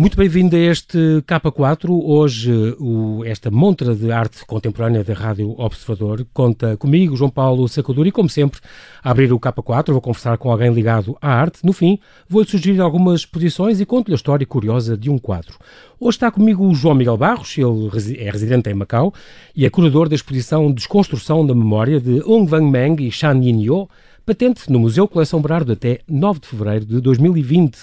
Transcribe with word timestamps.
Muito 0.00 0.16
bem-vindo 0.16 0.56
a 0.56 0.58
este 0.58 0.96
K4. 1.26 1.90
Hoje, 1.90 2.50
o, 2.80 3.22
esta 3.26 3.50
montra 3.50 3.94
de 3.94 4.10
arte 4.10 4.46
contemporânea 4.46 5.04
da 5.04 5.12
Rádio 5.12 5.54
Observador 5.58 6.26
conta 6.32 6.74
comigo, 6.78 7.14
João 7.14 7.28
Paulo 7.28 7.68
Sacadura, 7.68 8.08
e 8.08 8.10
como 8.10 8.26
sempre, 8.26 8.60
a 9.04 9.10
abrir 9.10 9.30
o 9.30 9.38
K4, 9.38 9.92
vou 9.92 10.00
conversar 10.00 10.38
com 10.38 10.50
alguém 10.50 10.72
ligado 10.72 11.18
à 11.20 11.30
arte. 11.30 11.58
No 11.62 11.74
fim, 11.74 11.98
vou-lhe 12.26 12.48
sugerir 12.48 12.80
algumas 12.80 13.20
exposições 13.20 13.78
e 13.78 13.84
conto-lhe 13.84 14.14
a 14.14 14.16
história 14.16 14.46
curiosa 14.46 14.96
de 14.96 15.10
um 15.10 15.18
quadro. 15.18 15.58
Hoje 16.00 16.16
está 16.16 16.30
comigo 16.30 16.66
o 16.66 16.74
João 16.74 16.94
Miguel 16.94 17.18
Barros, 17.18 17.54
ele 17.58 17.90
é 18.18 18.30
residente 18.30 18.70
em 18.70 18.74
Macau 18.74 19.12
e 19.54 19.66
é 19.66 19.68
curador 19.68 20.08
da 20.08 20.14
exposição 20.14 20.72
Desconstrução 20.72 21.46
da 21.46 21.54
Memória 21.54 22.00
de 22.00 22.22
Ong 22.22 22.50
Wang 22.50 22.70
Meng 22.70 23.06
e 23.06 23.12
Shan 23.12 23.38
Yin-yo, 23.38 23.86
patente 24.30 24.70
no 24.70 24.78
Museu 24.78 25.08
Coleção 25.08 25.42
Berardo 25.42 25.72
até 25.72 25.98
9 26.06 26.38
de 26.38 26.46
fevereiro 26.46 26.84
de 26.84 27.00
2020. 27.00 27.78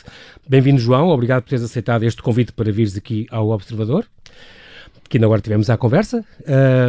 Bem-vindo, 0.48 0.80
João. 0.80 1.10
Obrigado 1.10 1.44
por 1.44 1.50
teres 1.50 1.66
aceitado 1.66 2.04
este 2.04 2.22
convite 2.22 2.54
para 2.54 2.72
vires 2.72 2.96
aqui 2.96 3.28
ao 3.30 3.50
Observador, 3.50 4.06
que 5.10 5.18
ainda 5.18 5.28
agora 5.28 5.42
tivemos 5.42 5.70
à 5.70 5.76
conversa. 5.76 6.24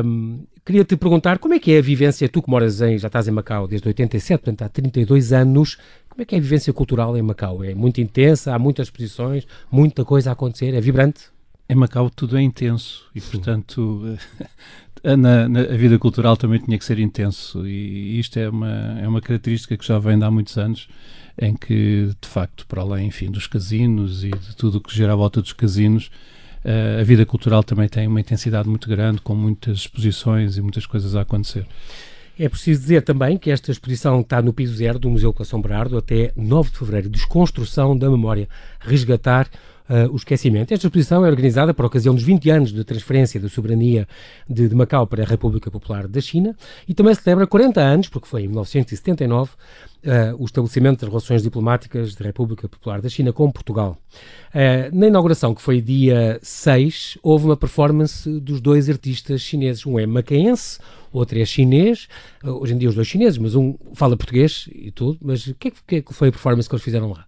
Um, 0.05 0.45
queria 0.65 0.85
te 0.85 0.97
perguntar 0.97 1.41
como 1.41 1.55
é 1.55 1.59
que 1.59 1.73
é 1.73 1.79
a 1.79 1.83
vivência, 1.83 2.29
tu 2.29 2.41
que 2.41 2.49
moras 2.49 2.81
em, 2.81 2.99
já 2.99 3.09
estás 3.09 3.27
em 3.27 3.33
Macau 3.33 3.67
desde 3.67 3.89
87, 3.89 4.45
portanto 4.45 4.63
há 4.63 4.69
32 4.69 5.33
anos, 5.33 5.77
como 6.09 6.23
é 6.23 6.25
que 6.25 6.37
é 6.37 6.39
a 6.39 6.41
vivência 6.41 6.73
cultural 6.73 7.17
em 7.17 7.23
Macau? 7.23 7.65
É 7.65 7.75
muito 7.75 8.01
intensa, 8.01 8.55
há 8.55 8.61
muitas 8.61 8.87
exposições, 8.87 9.45
muita 9.69 10.05
coisa 10.05 10.31
a 10.31 10.35
acontecer, 10.35 10.73
é 10.73 10.81
vibrante? 10.81 11.33
Em 11.69 11.75
Macau 11.75 12.09
tudo 12.11 12.39
é 12.39 12.43
intenso 12.43 13.07
e, 13.13 13.21
portanto, 13.21 14.17
na, 15.05 15.49
na, 15.49 15.61
a 15.61 15.77
vida 15.77 15.99
cultural 15.99 16.37
também 16.37 16.61
tinha 16.61 16.79
que 16.79 16.85
ser 16.85 16.99
intenso 16.99 17.67
e 17.67 18.19
isto 18.19 18.39
é 18.39 18.49
uma, 18.49 19.01
é 19.01 19.09
uma 19.09 19.21
característica 19.21 19.77
que 19.77 19.87
já 19.87 19.99
vem 19.99 20.19
de 20.19 20.25
há 20.25 20.31
muitos 20.31 20.57
anos 20.57 20.89
em 21.41 21.55
que, 21.55 22.11
de 22.21 22.29
facto, 22.29 22.67
para 22.67 22.83
além, 22.83 23.07
enfim, 23.07 23.31
dos 23.31 23.47
casinos 23.47 24.25
e 24.25 24.31
de 24.31 24.57
tudo 24.57 24.79
o 24.79 24.81
que 24.81 24.95
gira 24.95 25.13
à 25.13 25.17
volta 25.17 25.41
dos 25.41 25.53
casinos, 25.53 26.11
uh, 26.65 27.01
a 27.01 27.05
vida 27.05 27.25
cultural 27.25 27.63
também 27.63 27.89
tem 27.89 28.09
uma 28.09 28.21
intensidade 28.21 28.69
muito 28.69 28.89
grande, 28.89 29.21
com 29.21 29.37
muitas 29.37 29.79
exposições 29.79 30.57
e 30.57 30.61
muitas 30.61 30.85
coisas 30.85 31.15
a 31.15 31.21
acontecer. 31.21 31.65
É 32.37 32.49
preciso 32.49 32.81
dizer 32.81 33.03
também 33.03 33.37
que 33.37 33.51
esta 33.51 33.71
exposição 33.71 34.21
está 34.21 34.41
no 34.43 34.53
piso 34.53 34.75
zero 34.75 34.99
do 34.99 35.11
Museu 35.11 35.33
Coração 35.33 35.61
Berardo 35.61 35.97
até 35.97 36.33
9 36.37 36.71
de 36.71 36.79
fevereiro, 36.79 37.09
Desconstrução 37.09 37.97
da 37.97 38.09
Memória, 38.11 38.49
resgatar 38.81 39.49
uh, 39.89 40.13
o 40.13 40.17
esquecimento. 40.17 40.73
Esta 40.73 40.87
exposição 40.87 41.25
é 41.25 41.29
organizada 41.29 41.73
por 41.73 41.85
ocasião 41.85 42.15
dos 42.15 42.23
20 42.23 42.51
anos 42.51 42.73
de 42.73 42.85
transferência 42.85 43.41
da 43.41 43.49
soberania 43.49 44.07
de, 44.49 44.69
de, 44.69 44.75
Macau 44.75 45.07
para 45.07 45.23
a 45.23 45.27
República 45.27 45.71
Popular 45.71 46.07
da 46.07 46.21
China 46.21 46.55
e 46.87 46.95
também 46.95 47.15
celebra 47.15 47.47
40 47.47 47.81
anos, 47.81 48.09
porque 48.09 48.29
foi 48.29 48.43
em 48.43 48.49
1979, 48.49 49.51
Uh, 49.99 50.31
o 50.41 50.45
estabelecimento 50.45 51.01
das 51.01 51.09
relações 51.09 51.43
diplomáticas 51.43 52.15
da 52.15 52.25
República 52.25 52.69
Popular 52.69 53.01
da 53.01 53.09
China 53.09 53.33
com 53.33 53.51
Portugal. 53.51 53.99
Uh, 54.55 54.97
na 54.97 55.09
inauguração, 55.09 55.53
que 55.53 55.61
foi 55.61 55.81
dia 55.81 56.39
6, 56.41 57.19
houve 57.21 57.47
uma 57.47 57.57
performance 57.57 58.31
dos 58.39 58.61
dois 58.61 58.89
artistas 58.89 59.41
chineses. 59.41 59.85
Um 59.85 59.99
é 59.99 60.07
macaense, 60.07 60.79
outro 61.13 61.37
é 61.37 61.45
chinês. 61.45 62.07
Hoje 62.45 62.75
em 62.75 62.79
dia 62.79 62.89
os 62.89 62.95
dois 62.95 63.09
chineses, 63.09 63.39
mas 63.39 63.57
um 63.57 63.77
fala 63.93 64.17
português 64.17 64.69
e 64.73 64.93
tudo. 64.93 65.19
Mas 65.21 65.49
o 65.49 65.55
que, 65.57 65.67
é 65.67 65.73
que, 65.73 66.03
que 66.03 66.15
foi 66.15 66.29
a 66.29 66.33
performance 66.33 66.69
que 66.69 66.77
eles 66.77 66.85
fizeram 66.85 67.11
lá? 67.11 67.28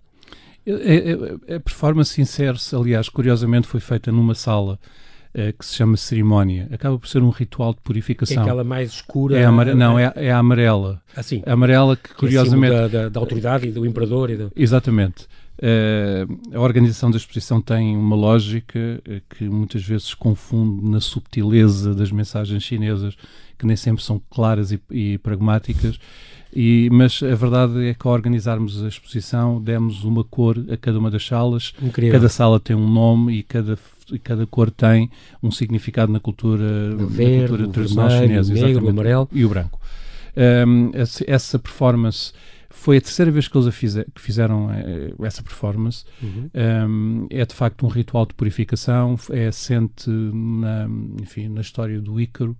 A, 0.67 1.61
performance 1.61 2.21
insere-se, 2.21 2.75
aliás, 2.75 3.09
curiosamente 3.09 3.67
foi 3.67 3.81
feita 3.81 4.13
numa 4.13 4.35
sala 4.35 4.79
uh, 5.35 5.57
que 5.59 5.65
se 5.65 5.75
chama 5.75 5.97
cerimónia. 5.97 6.69
Acaba 6.71 6.99
por 6.99 7.09
ser 7.09 7.23
um 7.23 7.31
ritual 7.31 7.73
de 7.73 7.81
purificação. 7.81 8.43
É 8.43 8.47
aquela 8.47 8.65
mais 8.65 8.91
escura? 8.91 9.39
É 9.39 9.45
a 9.45 9.51
não, 9.51 9.99
é, 9.99 10.13
é 10.17 10.31
a 10.31 10.39
amarela. 10.39 11.03
Assim. 11.17 11.43
A 11.47 11.53
amarela 11.53 11.97
que, 11.97 12.15
curiosamente... 12.15 12.73
Que 12.73 12.79
é 12.79 12.89
da, 12.89 13.03
da, 13.03 13.09
da, 13.09 13.21
autoridade 13.21 13.69
e 13.69 13.73
do 13.73 13.87
imperador. 13.87 14.31
E 14.31 14.37
do... 14.37 14.53
Exatamente. 14.55 15.27
Uh, 15.63 16.57
a 16.57 16.61
organização 16.61 17.11
da 17.11 17.19
exposição 17.19 17.61
tem 17.61 17.95
uma 17.97 18.17
lógica 18.17 19.03
que 19.29 19.45
muitas 19.45 19.83
vezes 19.85 20.15
confunde 20.15 20.89
na 20.89 21.01
subtileza 21.01 21.95
das 21.95 22.11
mensagens 22.11 22.63
chinesas, 22.63 23.15
que 23.59 23.67
nem 23.67 23.77
sempre 23.77 24.03
são 24.03 24.21
claras 24.31 24.73
e, 24.73 24.81
e 24.91 25.19
pragmáticas. 25.19 25.99
E, 26.53 26.89
mas 26.91 27.23
a 27.23 27.35
verdade 27.35 27.87
é 27.87 27.95
que 27.95 28.07
ao 28.07 28.13
organizarmos 28.13 28.83
a 28.83 28.89
exposição 28.89 29.63
demos 29.63 30.05
uma 30.05 30.25
cor 30.25 30.57
a 30.71 30.77
cada 30.77 30.99
uma 30.99 31.11
das 31.11 31.25
salas. 31.25 31.73
Incrível. 31.81 32.13
Cada 32.13 32.29
sala 32.29 32.59
tem 32.59 32.75
um 32.75 32.89
nome 32.89 33.39
e 33.39 33.43
cada, 33.43 33.79
e 34.11 34.19
cada 34.19 34.47
cor 34.47 34.71
tem 34.71 35.11
um 35.43 35.51
significado 35.51 36.13
na 36.13 36.19
cultura, 36.19 36.65
verde, 36.97 37.43
na 37.43 37.49
cultura 37.49 37.69
tradicional 37.69 38.11
chinesa. 38.11 38.53
O 38.53 38.57
negro, 38.57 38.87
o 38.87 38.89
amarelo. 38.89 39.29
E 39.33 39.45
o 39.45 39.49
branco. 39.49 39.81
Um, 40.37 40.91
essa 41.27 41.59
performance 41.59 42.33
foi 42.71 42.97
a 42.97 43.01
terceira 43.01 43.31
vez 43.31 43.49
que 43.49 43.59
eles 43.59 43.75
fizer, 43.75 44.07
que 44.15 44.21
fizeram 44.21 44.71
eh, 44.71 45.13
essa 45.23 45.43
performance. 45.43 46.05
Uhum. 46.23 46.51
Um, 46.89 47.27
é 47.29 47.45
de 47.45 47.55
facto 47.55 47.85
um 47.85 47.89
ritual 47.89 48.25
de 48.25 48.33
purificação, 48.33 49.19
é 49.31 49.49
assente 49.49 50.09
na, 50.09 50.89
enfim, 51.21 51.49
na 51.49 51.61
história 51.61 52.01
do 52.01 52.19
Ícaro. 52.21 52.57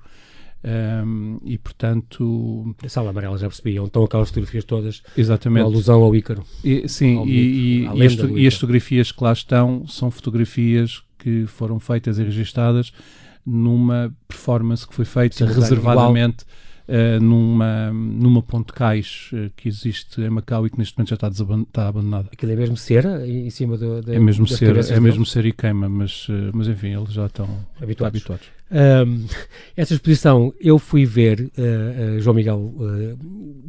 Um, 0.63 1.39
e 1.43 1.57
portanto. 1.57 2.75
A 2.85 2.89
sala 2.89 3.11
amarela 3.11 3.39
já 3.39 3.49
percebi, 3.49 3.79
onde 3.79 3.89
estão 3.89 4.05
aquelas 4.05 4.29
fotografias 4.29 4.65
todas 4.65 5.03
Exatamente. 5.17 5.65
alusão 5.65 6.03
ao 6.03 6.15
Ícaro. 6.15 6.45
E, 6.63 6.87
sim, 6.89 7.25
e, 7.25 7.31
e, 7.31 7.85
e, 7.85 8.07
as, 8.07 8.13
e, 8.15 8.47
as, 8.47 8.55
fotografias 8.55 9.11
que 9.11 9.25
lá 9.25 9.33
estão 9.33 9.87
são 9.87 10.11
fotografias 10.11 11.03
que 11.19 11.47
foram 11.47 11.79
feitas 11.79 12.19
e 12.19 12.23
registadas 12.23 12.93
numa 13.45 14.15
performance 14.29 14.87
que 14.87 14.95
foi 14.95 15.05
feita 15.05 15.37
sim, 15.37 15.45
reservadamente. 15.47 16.45
Igual 16.45 16.71
uh, 16.91 17.23
numa, 17.23 17.93
numa 17.93 18.43
ponte 18.43 18.73
cais 18.73 19.31
uh, 19.33 19.51
que 19.57 19.69
existe 19.69 20.21
em 20.21 20.29
Macau 20.29 20.67
e 20.67 20.71
que 20.71 20.79
neste 20.79 20.99
momento 20.99 21.11
já 21.11 21.15
está, 21.15 21.29
está 21.29 21.89
abandonada. 21.89 22.29
Aquilo 22.33 22.53
é 22.53 22.57
mesmo 22.57 22.77
cera 22.77 23.27
em 23.27 23.49
cima 23.51 23.79
do, 23.79 24.03
da, 24.03 24.15
É 24.15 24.19
mesmo 24.19 24.47
ser, 24.47 24.77
é 24.77 25.01
mesmo 25.01 25.25
ser 25.25 25.47
e 25.47 25.53
queima, 25.53 25.89
mas, 25.89 26.29
uh, 26.29 26.51
mas 26.53 26.69
enfim, 26.69 26.97
eles 26.97 27.13
já 27.13 27.27
estão 27.27 27.49
habituados. 27.81 28.21
habituados. 28.21 28.60
Um, 28.71 29.27
essa 29.77 29.95
exposição 29.95 30.55
eu 30.61 30.79
fui 30.79 31.05
ver, 31.05 31.41
uh, 31.41 32.17
uh, 32.17 32.21
João 32.21 32.35
Miguel, 32.35 32.59
uh, 32.59 33.19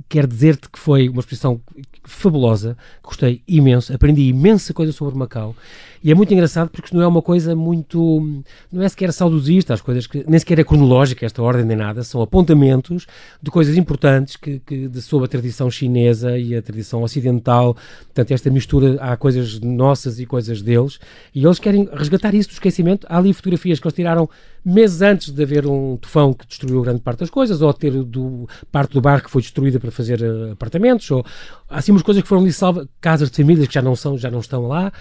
quero 0.08 0.28
dizer-te 0.28 0.70
que 0.70 0.78
foi 0.78 1.10
uma 1.10 1.22
exposição 1.22 1.60
fabulosa, 2.04 2.78
gostei 3.02 3.42
imenso, 3.48 3.94
aprendi 3.94 4.28
imensa 4.28 4.74
coisa 4.74 4.92
sobre 4.92 5.18
Macau 5.18 5.56
e 6.04 6.12
é 6.12 6.16
muito 6.16 6.34
engraçado 6.34 6.70
porque 6.70 6.96
não 6.96 7.02
é 7.02 7.08
uma 7.08 7.22
coisa 7.22 7.56
muito, 7.56 8.44
não 8.72 8.82
é 8.82 8.90
sequer 8.90 9.14
saudosista, 9.14 9.74
as 9.74 9.82
coisas 9.82 10.08
que, 10.08 10.24
nem 10.28 10.40
sequer 10.40 10.60
é 10.60 10.64
cronológica 10.64 11.26
esta 11.26 11.42
ordem 11.42 11.64
nem 11.64 11.78
nada, 11.78 12.04
são 12.04 12.22
apontamentos 12.22 13.06
de 13.42 13.52
coisas 13.52 13.78
importantes 13.78 14.36
que, 14.36 14.60
que 14.60 14.88
de, 14.88 15.02
sobre 15.02 15.26
a 15.26 15.30
tradição 15.30 15.70
chinesa 15.70 16.38
e 16.38 16.56
a 16.56 16.62
tradição 16.62 17.04
ocidental, 17.04 17.76
portanto 18.06 18.32
esta 18.32 18.50
mistura, 18.50 18.98
há 19.00 19.16
coisas 19.16 19.60
nossas 19.60 20.20
e 20.20 20.26
coisas 20.26 20.62
deles 20.62 21.00
e 21.34 21.46
eles 21.46 21.60
querem 21.60 21.88
resgatar 21.92 22.34
isso 22.34 22.50
do 22.50 22.54
esquecimento, 22.54 23.06
há 23.10 23.18
ali 23.18 23.32
fotografias 23.32 23.80
que 23.80 23.88
eles 23.88 23.96
tiraram 23.96 24.30
meses 24.64 24.91
antes 25.00 25.32
de 25.32 25.44
haver 25.44 25.68
um 25.68 25.96
tufão 25.96 26.34
que 26.34 26.48
destruiu 26.48 26.82
grande 26.82 27.02
parte 27.02 27.20
das 27.20 27.30
coisas, 27.30 27.62
ou 27.62 27.72
ter 27.72 27.92
do, 28.04 28.50
parte 28.72 28.94
do 28.94 29.02
bar 29.02 29.24
que 29.24 29.30
foi 29.30 29.44
destruída 29.44 29.80
para 29.80 29.92
fazer 29.92 30.22
uh, 30.24 30.54
apartamentos, 30.54 31.12
ou 31.12 31.24
há 31.70 31.78
assim 31.78 31.92
umas 31.92 32.02
coisas 32.02 32.24
que 32.24 32.28
foram 32.28 32.42
ali 32.42 32.52
salvas, 32.52 32.88
casas 33.00 33.30
de 33.30 33.38
famílias 33.38 33.68
que 33.68 33.74
já 33.76 33.82
não 33.82 33.96
são, 33.96 34.18
já 34.18 34.32
não 34.32 34.40
estão 34.40 34.68
lá, 34.68 34.92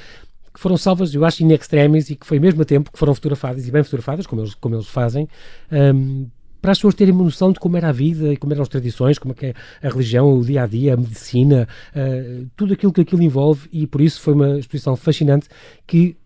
que 0.53 0.61
foram 0.61 0.77
salvas, 0.77 1.15
eu 1.15 1.25
acho, 1.25 1.43
in 1.43 1.53
extremis 1.53 2.11
e 2.11 2.17
que 2.17 2.27
foi 2.27 2.39
mesmo 2.39 2.61
a 2.61 2.65
tempo 2.65 2.93
que 2.93 2.99
foram 2.99 3.15
fotografadas 3.15 3.67
e 3.67 3.71
bem 3.71 3.83
fotografadas, 3.83 4.27
como 4.27 4.43
eles, 4.43 4.55
como 4.55 4.75
eles 4.75 4.87
fazem, 4.87 5.29
um, 5.73 6.27
para 6.61 6.73
as 6.73 6.79
pessoas 6.79 6.95
terem 6.95 7.15
uma 7.15 7.25
noção 7.25 7.53
de 7.53 7.59
como 7.59 7.77
era 7.77 7.89
a 7.89 7.93
vida, 7.93 8.37
como 8.37 8.53
eram 8.53 8.63
as 8.63 8.69
tradições, 8.69 9.19
como 9.19 9.33
é 9.33 9.35
que 9.35 9.47
é 9.47 9.55
a 9.83 9.89
religião, 9.89 10.33
o 10.33 10.45
dia 10.45 10.65
a 10.65 10.67
dia, 10.67 10.95
a 10.95 10.97
medicina, 10.97 11.67
uh, 11.95 12.47
tudo 12.57 12.75
aquilo 12.75 12.93
que 12.93 13.01
aquilo 13.01 13.23
envolve, 13.23 13.69
e 13.73 13.87
por 13.87 14.01
isso 14.01 14.21
foi 14.21 14.35
uma 14.35 14.59
exposição 14.59 14.97
fascinante 14.97 15.49
que 15.87 16.17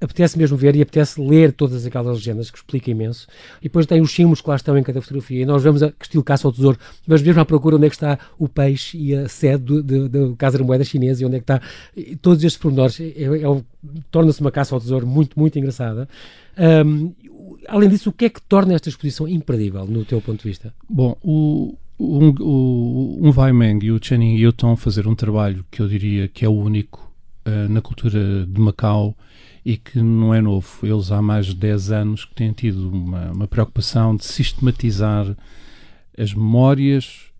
apetece 0.00 0.38
mesmo 0.38 0.56
ver 0.56 0.74
e 0.74 0.82
apetece 0.82 1.20
ler 1.20 1.52
todas 1.52 1.84
aquelas 1.84 2.16
legendas 2.16 2.50
que 2.50 2.58
explica 2.58 2.90
imenso. 2.90 3.26
E 3.60 3.64
depois 3.64 3.86
tem 3.86 4.00
os 4.00 4.10
símbolos 4.10 4.40
que 4.40 4.48
lá 4.48 4.56
estão 4.56 4.76
em 4.78 4.82
cada 4.82 5.00
fotografia. 5.00 5.42
E 5.42 5.44
nós 5.44 5.62
vemos 5.62 5.82
a 5.82 5.92
estilo 6.00 6.24
caça 6.24 6.48
ao 6.48 6.52
tesouro, 6.52 6.78
mas 7.06 7.22
mesmo 7.22 7.40
à 7.40 7.44
procura 7.44 7.76
onde 7.76 7.86
é 7.86 7.88
que 7.88 7.96
está 7.96 8.18
o 8.38 8.48
peixe 8.48 8.96
e 8.96 9.14
a 9.14 9.28
sede 9.28 9.82
da 9.82 10.34
Casa 10.38 10.58
da 10.58 10.64
Moeda 10.64 10.84
Chinesa 10.84 11.22
e 11.22 11.26
onde 11.26 11.36
é 11.36 11.38
que 11.38 11.44
está. 11.44 11.60
E 11.96 12.16
todos 12.16 12.42
estes 12.42 12.60
pormenores 12.60 12.98
é, 13.00 13.04
é, 13.04 13.24
é, 13.24 13.62
torna-se 14.10 14.40
uma 14.40 14.50
caça 14.50 14.74
ao 14.74 14.80
tesouro 14.80 15.06
muito, 15.06 15.38
muito 15.38 15.58
engraçada. 15.58 16.08
Um, 16.58 17.12
além 17.68 17.88
disso, 17.88 18.10
o 18.10 18.12
que 18.12 18.24
é 18.24 18.28
que 18.28 18.40
torna 18.42 18.74
esta 18.74 18.88
exposição 18.88 19.28
imperdível, 19.28 19.86
no 19.86 20.04
teu 20.04 20.20
ponto 20.20 20.42
de 20.42 20.48
vista? 20.48 20.72
Bom, 20.88 21.16
o, 21.22 21.76
um, 21.98 22.34
o, 22.40 23.18
um 23.22 23.30
Vai 23.30 23.52
Meng 23.52 23.84
e 23.84 23.92
o 23.92 23.98
Chen 24.02 24.36
Yu 24.36 24.50
estão 24.50 24.72
a 24.72 24.76
fazer 24.76 25.06
um 25.06 25.14
trabalho 25.14 25.64
que 25.70 25.80
eu 25.80 25.88
diria 25.88 26.28
que 26.28 26.44
é 26.44 26.48
o 26.48 26.52
único 26.52 27.12
uh, 27.46 27.70
na 27.70 27.80
cultura 27.80 28.46
de 28.46 28.60
Macau 28.60 29.14
e 29.64 29.76
que 29.76 30.00
não 30.00 30.34
é 30.34 30.40
novo. 30.40 30.68
Eles 30.82 31.12
há 31.12 31.20
mais 31.20 31.46
de 31.46 31.54
10 31.54 31.90
anos 31.90 32.24
que 32.24 32.34
têm 32.34 32.52
tido 32.52 32.90
uma, 32.90 33.30
uma 33.32 33.48
preocupação 33.48 34.16
de 34.16 34.24
sistematizar 34.24 35.36
as 36.18 36.34
memórias, 36.34 37.30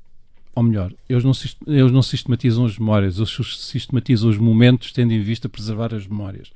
ou 0.55 0.62
melhor, 0.62 0.93
eles 1.08 1.25
não, 1.25 1.32
eles 1.67 1.93
não 1.93 2.02
sistematizam 2.02 2.64
as 2.64 2.78
memórias, 2.78 3.17
eles 3.17 3.31
sistematizam 3.58 4.31
os 4.31 4.38
momentos 4.38 4.93
tendo 4.93 5.12
em 5.12 5.20
vista 5.20 5.49
preservar 5.49 5.94
as 5.94 6.06
memórias. 6.06 6.50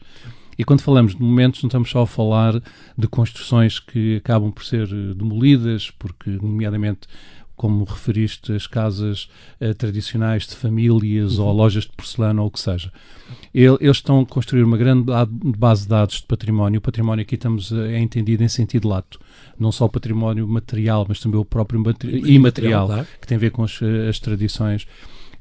E 0.57 0.65
quando 0.65 0.83
falamos 0.83 1.15
de 1.15 1.23
momentos, 1.23 1.63
não 1.63 1.69
estamos 1.69 1.91
só 1.91 2.03
a 2.03 2.07
falar 2.07 2.63
de 2.97 3.09
construções 3.09 3.81
que 3.81 4.17
acabam 4.17 4.53
por 4.53 4.65
ser 4.65 4.87
demolidas, 5.15 5.91
porque, 5.91 6.31
nomeadamente, 6.31 7.09
como 7.57 7.85
referiste, 7.85 8.53
as 8.53 8.67
casas 8.67 9.29
uh, 9.61 9.75
tradicionais 9.75 10.47
de 10.47 10.57
famílias 10.57 11.39
uhum. 11.39 11.47
ou 11.47 11.53
lojas 11.53 11.85
de 11.85 11.93
porcelana 11.93 12.43
ou 12.43 12.49
o 12.49 12.51
que 12.51 12.61
seja. 12.61 12.93
Ele, 13.53 13.77
eles 13.81 13.99
estão 13.99 14.21
a 14.21 14.27
construir 14.27 14.65
uma 14.65 14.77
grande 14.77 15.05
base 15.57 15.83
de 15.83 15.89
dados 15.89 16.17
de 16.17 16.27
património. 16.27 16.79
O 16.79 16.83
património 16.83 17.23
aqui 17.23 17.37
estamos 17.37 17.73
a, 17.73 17.89
é 17.89 17.99
entendido 17.99 18.43
em 18.43 18.49
sentido 18.49 18.89
lato. 18.89 19.21
Não 19.59 19.71
só 19.71 19.85
o 19.85 19.89
património 19.89 20.47
material, 20.49 21.07
mas 21.09 21.21
também 21.21 21.39
o 21.39 21.45
próprio 21.45 21.83
imaterial, 22.25 22.87
claro. 22.87 23.07
que 23.21 23.27
tem 23.27 23.37
a 23.37 23.41
ver 23.41 23.51
com 23.51 23.63
as, 23.63 23.81
as 24.09 24.19
tradições. 24.19 24.87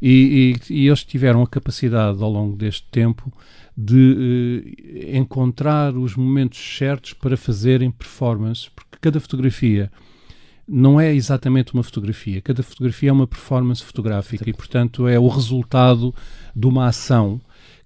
E, 0.02 0.60
e, 0.70 0.74
e, 0.74 0.88
eles 0.88 1.04
tiveram 1.04 1.42
a 1.42 1.48
capacidade, 1.48 2.22
ao 2.22 2.30
longo 2.30 2.58
deste 2.58 2.86
tempo, 2.92 3.32
de 3.76 4.68
eh, 5.06 5.18
encontrar 5.18 5.96
os 5.96 6.16
momentos 6.16 6.60
certos 6.78 7.14
para 7.14 7.38
fazerem 7.38 7.90
performance, 7.90 8.70
porque 8.76 8.98
cada 9.02 9.20
fotografia 9.20 9.90
não 10.68 11.00
é 11.00 11.14
exatamente 11.14 11.74
uma 11.74 11.84
fotografia. 11.84 12.42
Cada 12.42 12.64
fotografia 12.64 13.10
é 13.10 13.14
uma 13.14 13.28
performance 13.28 13.84
fotográfica 13.84 14.50
e, 14.50 14.54
portanto, 14.54 15.08
é 15.08 15.20
o 15.20 15.28
resultado 15.28 16.14
de 16.56 16.68
uma 16.68 16.88
ação 16.88 17.42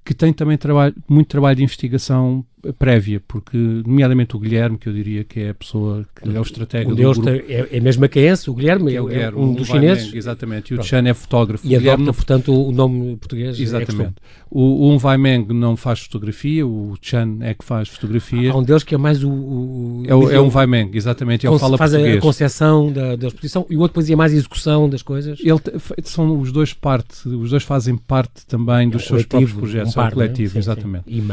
que 0.07 0.13
tem 0.13 0.31
também 0.31 0.57
trabalho, 0.57 0.95
muito 1.09 1.27
trabalho 1.27 1.57
de 1.57 1.63
investigação 1.63 2.45
prévia, 2.79 3.21
porque, 3.27 3.57
nomeadamente 3.57 4.37
o 4.37 4.39
Guilherme, 4.39 4.77
que 4.77 4.87
eu 4.87 4.93
diria 4.93 5.25
que 5.25 5.41
é 5.41 5.49
a 5.49 5.53
pessoa 5.53 6.07
que 6.15 6.29
é 6.29 6.39
o 6.39 6.41
estratégia 6.41 6.87
um 6.87 6.95
do 6.95 7.01
grupo. 7.01 7.29
É, 7.29 7.67
é 7.71 7.79
mesmo 7.81 8.01
macaense, 8.01 8.49
o 8.49 8.53
Guilherme, 8.53 8.95
é, 8.95 9.01
o 9.01 9.05
Guilherme, 9.05 9.37
é 9.37 9.41
um 9.41 9.53
dos 9.53 9.67
chineses. 9.67 10.13
Exatamente, 10.13 10.73
e 10.73 10.77
o 10.77 10.83
Chan 10.83 11.05
é 11.05 11.13
fotógrafo. 11.13 11.67
E 11.67 11.75
adopta, 11.75 12.13
portanto, 12.13 12.53
o 12.53 12.71
nome 12.71 13.17
português. 13.17 13.59
É 13.59 13.61
exatamente. 13.61 14.13
É 14.46 14.46
o, 14.49 14.93
o 14.93 14.99
Vai 14.99 15.17
Meng 15.17 15.47
não 15.53 15.75
faz 15.75 16.01
fotografia, 16.01 16.65
o 16.65 16.95
Chan 17.01 17.37
é 17.41 17.53
que 17.53 17.63
faz 17.63 17.89
fotografia. 17.89 18.51
Há 18.51 18.57
um 18.57 18.63
deles 18.63 18.83
que 18.83 18.95
é 18.95 18.97
mais 18.97 19.23
o... 19.23 19.29
o 19.29 20.03
é, 20.07 20.15
o, 20.15 20.31
é 20.31 20.39
um 20.39 20.49
Vai 20.49 20.65
Meng, 20.65 20.95
exatamente, 20.95 21.45
ele 21.45 21.59
fala 21.59 21.77
faz 21.77 21.91
português. 21.91 22.17
a 22.17 22.21
concepção 22.21 22.91
da, 22.91 23.15
da 23.15 23.27
exposição 23.27 23.65
e 23.69 23.75
o 23.75 23.79
outro 23.79 23.93
depois 23.93 24.09
ia 24.09 24.17
mais 24.17 24.33
a 24.33 24.35
execução 24.35 24.89
das 24.89 25.01
coisas. 25.01 25.39
Ele, 25.41 25.59
são 26.03 26.39
os 26.39 26.51
dois 26.51 26.73
parte, 26.73 27.27
os 27.27 27.49
dois 27.49 27.63
fazem 27.63 27.97
parte 27.97 28.45
também 28.45 28.89
dos 28.89 29.05
seus 29.05 29.25
próprios 29.25 29.53
projetos, 29.53 29.91
um 29.91 29.95
par, 29.95 30.05
é 30.05 30.09
o 30.09 30.13
coletivo, 30.13 30.53
sim, 30.53 30.59
exatamente. 30.59 31.05
Sim. 31.07 31.27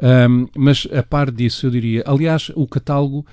Um, 0.00 0.46
mas 0.56 0.86
a 0.92 1.02
par 1.02 1.30
disso, 1.30 1.66
eu 1.66 1.70
diria, 1.70 2.04
aliás, 2.06 2.52
o 2.54 2.66
catálogo 2.68 3.26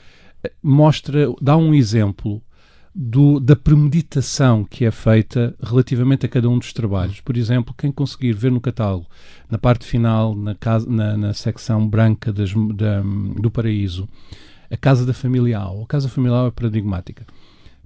eh, 0.43 0.51
mostra, 0.63 1.27
dá 1.39 1.55
um 1.55 1.73
exemplo 1.75 2.41
do, 2.97 3.41
da 3.41 3.57
premeditação 3.57 4.63
que 4.63 4.85
é 4.85 4.91
feita 4.91 5.53
relativamente 5.61 6.25
a 6.25 6.29
cada 6.29 6.49
um 6.49 6.57
dos 6.57 6.71
trabalhos. 6.71 7.19
Por 7.19 7.35
exemplo, 7.35 7.75
quem 7.77 7.91
conseguir 7.91 8.31
ver 8.31 8.51
no 8.51 8.61
catálogo, 8.61 9.05
na 9.51 9.57
parte 9.57 9.85
final, 9.85 10.33
na, 10.33 10.55
casa, 10.55 10.89
na, 10.89 11.17
na 11.17 11.33
secção 11.33 11.85
branca 11.85 12.31
das, 12.31 12.53
da, 12.73 13.01
do 13.37 13.51
Paraíso, 13.51 14.07
a 14.71 14.77
Casa 14.77 15.05
da 15.05 15.13
Família 15.13 15.59
A. 15.59 15.83
A 15.83 15.85
Casa 15.85 16.07
Familiar 16.07 16.47
é 16.47 16.51
paradigmática, 16.51 17.25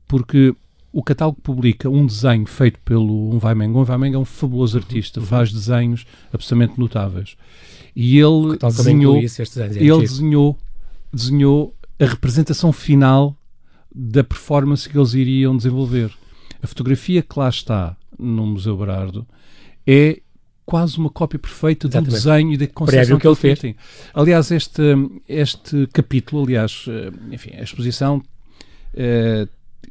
porque 0.07 0.55
o 0.93 1.03
catálogo 1.03 1.41
publica 1.41 1.89
um 1.89 2.05
desenho 2.05 2.45
feito 2.45 2.79
pelo 2.85 3.33
Um 3.33 3.39
Vai 3.39 3.55
Meng. 3.55 3.75
Um 3.75 3.83
Vai 3.83 3.97
Meng 3.97 4.15
é 4.15 4.19
um 4.19 4.25
fabuloso 4.25 4.77
artista, 4.77 5.19
uhum. 5.19 5.25
faz 5.25 5.51
desenhos 5.51 6.05
absolutamente 6.31 6.79
notáveis. 6.79 7.35
E 7.95 8.19
ele 8.19 8.57
desenhou, 8.57 9.17
ele 9.17 10.01
desenhou, 10.01 10.57
desenhou 11.11 11.75
a 11.99 12.05
representação 12.05 12.71
final 12.71 13.35
da 13.93 14.23
performance 14.23 14.87
que 14.87 14.97
eles 14.97 15.13
iriam 15.13 15.55
desenvolver. 15.55 16.11
A 16.61 16.67
fotografia 16.67 17.21
que 17.21 17.39
lá 17.39 17.49
está 17.49 17.95
no 18.17 18.45
Museu 18.45 18.75
Berardo 18.77 19.27
é 19.87 20.21
quase 20.65 20.99
uma 20.99 21.09
cópia 21.09 21.39
perfeita 21.39 21.87
Exatamente. 21.87 22.09
do 22.09 22.13
desenho 22.13 22.53
e 22.53 22.57
da 22.57 22.67
concepção 22.67 23.17
que 23.17 23.27
ele 23.27 23.35
fez. 23.35 23.59
Tem. 23.59 23.75
Aliás, 24.13 24.51
este, 24.51 24.81
este 25.27 25.87
capítulo, 25.87 26.43
aliás, 26.43 26.85
eh, 26.87 27.11
enfim, 27.31 27.55
a 27.55 27.63
exposição, 27.63 28.21
eh, 28.93 29.47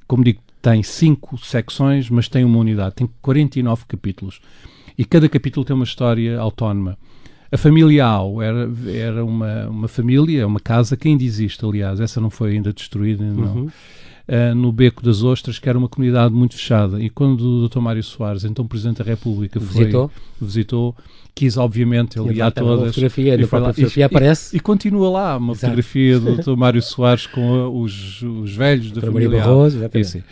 como 0.07 0.23
digo, 0.23 0.41
tem 0.63 0.83
cinco 0.85 1.37
secções, 1.39 2.09
mas 2.09 2.29
tem 2.29 2.45
uma 2.45 2.59
unidade, 2.59 2.95
tem 2.95 3.09
49 3.21 3.87
capítulos. 3.89 4.41
E 4.97 5.05
cada 5.05 5.29
capítulo 5.29 5.65
tem 5.65 5.75
uma 5.75 5.85
história 5.85 6.39
autónoma. 6.39 6.97
A 7.51 7.57
família 7.57 8.05
Au 8.05 8.43
era, 8.43 8.71
era 8.87 9.25
uma, 9.25 9.69
uma 9.69 9.89
família, 9.89 10.47
uma 10.47 10.61
casa 10.61 10.97
que 10.97 11.09
ainda 11.09 11.25
existe, 11.25 11.65
aliás, 11.65 11.99
essa 11.99 12.21
não 12.21 12.31
foi 12.31 12.53
ainda 12.53 12.73
destruída, 12.73 13.25
não. 13.25 13.55
Uhum. 13.55 13.71
Uh, 14.29 14.55
no 14.55 14.71
Beco 14.71 15.03
das 15.03 15.23
Ostras, 15.23 15.59
que 15.59 15.67
era 15.67 15.79
uma 15.79 15.89
comunidade 15.89 16.35
muito 16.35 16.55
fechada. 16.55 17.01
E 17.03 17.09
quando 17.09 17.41
o 17.41 17.67
Dr. 17.67 17.79
Mário 17.79 18.03
Soares, 18.03 18.45
então 18.45 18.67
Presidente 18.67 18.99
da 18.99 19.05
República, 19.05 19.59
foi, 19.59 19.85
visitou, 19.85 20.11
visitou 20.39 20.97
quis, 21.39 21.57
obviamente, 21.57 22.19
ele 22.19 22.35
ia 22.35 22.47
a 22.47 22.51
todas. 22.51 22.89
Fotografia, 22.89 23.35
e, 23.35 23.37
lá, 23.37 23.47
fotografia 23.47 24.03
e, 24.03 24.05
aparece. 24.05 24.55
E, 24.55 24.59
e, 24.59 24.61
continua 24.61 25.09
lá 25.09 25.37
uma 25.37 25.53
Exato. 25.53 25.61
fotografia 25.61 26.19
do 26.19 26.37
Dr. 26.43 26.57
Mário 26.57 26.83
Soares 26.83 27.27
com 27.27 27.81
os, 27.81 28.21
os 28.23 28.55
velhos 28.55 28.91
da 28.91 29.01
família. 29.01 29.39
Barroso, 29.39 29.79
exatamente. 29.79 30.25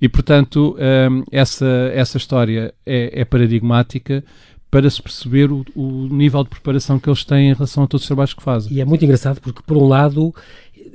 E, 0.00 0.08
portanto, 0.08 0.76
um, 0.78 1.20
ah, 1.20 1.24
essa, 1.30 1.66
essa 1.94 2.16
história 2.16 2.72
é, 2.86 3.20
é 3.20 3.24
paradigmática 3.24 4.24
para 4.72 4.88
se 4.88 5.02
perceber 5.02 5.52
o, 5.52 5.66
o, 5.76 6.08
nível 6.08 6.42
de 6.42 6.48
preparação 6.48 6.98
que 6.98 7.06
eles 7.06 7.22
têm 7.24 7.50
em 7.50 7.52
relação 7.52 7.84
a 7.84 7.86
todos 7.86 8.04
os 8.04 8.06
trabalhos 8.06 8.32
que 8.32 8.42
fazem. 8.42 8.72
E 8.72 8.80
é 8.80 8.86
muito 8.86 9.04
engraçado 9.04 9.38
porque, 9.38 9.60
por 9.66 9.76
um 9.76 9.86
lado, 9.86 10.34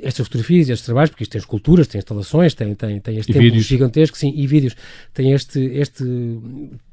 estas 0.01 0.25
fotografias, 0.25 0.68
estes 0.68 0.83
trabalhos, 0.83 1.12
porque 1.12 1.21
isto 1.21 1.33
tem 1.33 1.38
esculturas, 1.38 1.88
tem 1.88 2.00
instalações, 2.00 2.56
tem, 2.56 2.74
tem, 2.74 3.00
tem 3.00 3.18
este 3.19 3.31
templo 3.31 3.59
gigantesco, 3.59 4.18
sim, 4.18 4.33
e 4.35 4.47
vídeos, 4.47 4.75
tem 5.13 5.31
este, 5.31 5.59
este 5.59 6.03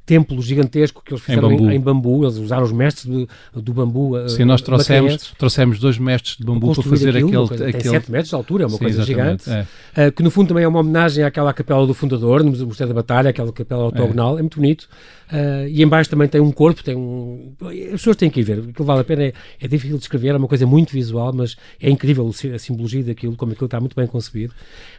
templo 0.07 0.41
gigantesco 0.43 1.03
que 1.05 1.13
eles 1.13 1.23
fizeram 1.25 1.51
em 1.51 1.57
bambu. 1.57 1.71
Em, 1.71 1.75
em 1.77 1.81
bambu. 1.81 2.25
Eles 2.25 2.37
usaram 2.37 2.65
os 2.65 2.73
mestres 2.73 3.07
do, 3.07 3.29
do 3.55 3.73
bambu. 3.73 4.17
Eh, 4.19 4.29
Sim, 4.29 4.45
nós 4.45 4.61
trouxemos, 4.61 5.33
trouxemos 5.39 5.79
dois 5.79 5.99
mestres 5.99 6.37
de 6.37 6.45
bambu 6.45 6.75
para 6.75 6.83
fazer 6.83 7.17
aquilo, 7.17 7.45
aquele, 7.45 7.73
Tem 7.73 7.81
7 7.81 8.11
metros 8.11 8.29
de 8.29 8.35
altura, 8.35 8.65
é 8.65 8.67
uma 8.67 8.79
Sim, 8.79 8.85
coisa 8.85 9.03
gigante. 9.03 9.51
É. 9.51 10.09
Uh, 10.09 10.13
que 10.13 10.23
no 10.23 10.31
fundo 10.31 10.49
também 10.49 10.65
é 10.65 10.69
uma 10.69 10.81
homenagem 10.81 11.25
àquela 11.25 11.53
capela 11.53 11.87
do 11.87 11.95
fundador, 11.95 12.43
no 12.43 12.51
Museu 12.51 12.87
da 12.87 12.95
Batalha, 12.95 13.31
aquela 13.31 13.53
capela 13.53 13.87
ortogonal, 13.87 14.37
é, 14.37 14.41
é 14.41 14.43
muito 14.43 14.57
bonito. 14.57 14.89
Uh, 15.33 15.67
e 15.69 15.83
embaixo 15.83 16.11
também 16.11 16.29
tem 16.29 16.41
um 16.41 16.53
corpo, 16.53 16.85
tem 16.85 16.95
um. 16.95 17.55
As 17.63 17.93
pessoas 17.93 18.17
têm 18.17 18.29
que 18.29 18.41
ir 18.41 18.43
ver, 18.43 18.59
aquilo 18.59 18.85
vale 18.85 19.01
a 19.01 19.05
pena. 19.05 19.23
É, 19.25 19.33
é 19.59 19.67
difícil 19.67 19.97
de 19.97 20.03
escrever, 20.03 20.29
é 20.29 20.37
uma 20.37 20.47
coisa 20.47 20.67
muito 20.67 20.93
visual, 20.93 21.33
mas 21.33 21.57
é 21.81 21.89
incrível 21.89 22.31
a 22.55 22.59
simbologia 22.59 23.03
daquilo, 23.03 23.35
como 23.35 23.53
aquilo 23.53 23.65
está 23.65 23.81
muito 23.81 23.97
bem 23.97 24.07
concebido. 24.07 24.53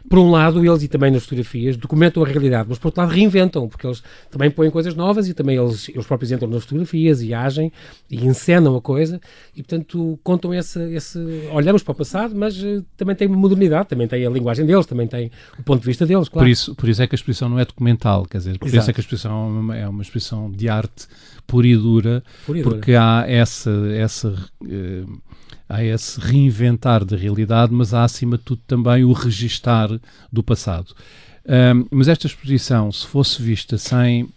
Por 0.08 0.18
um 0.18 0.30
lado, 0.30 0.64
eles 0.64 0.82
e 0.82 0.88
também 0.88 1.12
nas 1.12 1.22
fotografias 1.22 1.76
documentam 1.76 2.24
a 2.24 2.26
realidade, 2.26 2.68
mas 2.68 2.78
por 2.78 2.88
outro 2.88 3.02
lado 3.02 3.12
reinventam, 3.12 3.68
porque 3.68 3.86
eles 3.86 4.02
também 4.30 4.50
põem 4.50 4.68
coisas 4.68 4.95
novas 4.96 5.28
e 5.28 5.34
também 5.34 5.56
eles 5.56 5.88
eles, 5.88 6.06
próprios 6.06 6.32
entram 6.32 6.48
nas 6.48 6.62
fotografias 6.62 7.22
e 7.22 7.34
agem 7.34 7.72
e 8.10 8.24
encenam 8.24 8.76
a 8.76 8.80
coisa 8.80 9.20
e, 9.54 9.62
portanto, 9.62 10.18
contam 10.22 10.52
esse, 10.54 10.80
esse 10.92 11.18
olhamos 11.52 11.82
para 11.82 11.92
o 11.92 11.94
passado, 11.94 12.34
mas 12.34 12.56
uh, 12.62 12.84
também 12.96 13.14
tem 13.14 13.28
modernidade, 13.28 13.88
também 13.88 14.08
tem 14.08 14.26
a 14.26 14.30
linguagem 14.30 14.64
deles, 14.66 14.86
também 14.86 15.06
tem 15.06 15.30
o 15.58 15.62
ponto 15.62 15.80
de 15.80 15.86
vista 15.86 16.06
deles, 16.06 16.28
claro. 16.28 16.46
Por 16.46 16.50
isso, 16.50 16.74
por 16.74 16.88
isso 16.88 17.02
é 17.02 17.06
que 17.06 17.14
a 17.14 17.16
exposição 17.16 17.48
não 17.48 17.58
é 17.58 17.64
documental, 17.64 18.24
quer 18.24 18.38
dizer, 18.38 18.58
por 18.58 18.66
Exato. 18.66 18.80
isso 18.80 18.90
é 18.90 18.92
que 18.92 19.00
a 19.00 19.02
exposição 19.02 19.32
é 19.32 19.60
uma, 19.60 19.76
é 19.76 19.88
uma 19.88 20.02
exposição 20.02 20.50
de 20.50 20.68
arte 20.68 21.06
pura 21.46 21.66
e 21.66 21.76
dura, 21.76 22.24
pura 22.44 22.58
e 22.58 22.62
dura. 22.62 22.76
porque 22.76 22.94
há 22.94 23.24
essa, 23.26 23.70
essa 23.94 24.28
uh, 24.30 25.20
há 25.68 25.82
esse 25.82 26.20
reinventar 26.20 27.04
da 27.04 27.16
realidade, 27.16 27.72
mas 27.72 27.92
há 27.92 28.04
acima 28.04 28.38
de 28.38 28.44
tudo 28.44 28.62
também 28.66 29.04
o 29.04 29.12
registar 29.12 29.88
do 30.32 30.42
passado. 30.42 30.94
Um, 31.48 31.86
mas 31.92 32.08
esta 32.08 32.26
exposição, 32.26 32.90
se 32.90 33.06
fosse 33.06 33.40
vista 33.40 33.78
sem 33.78 34.24
uh, 34.24 34.28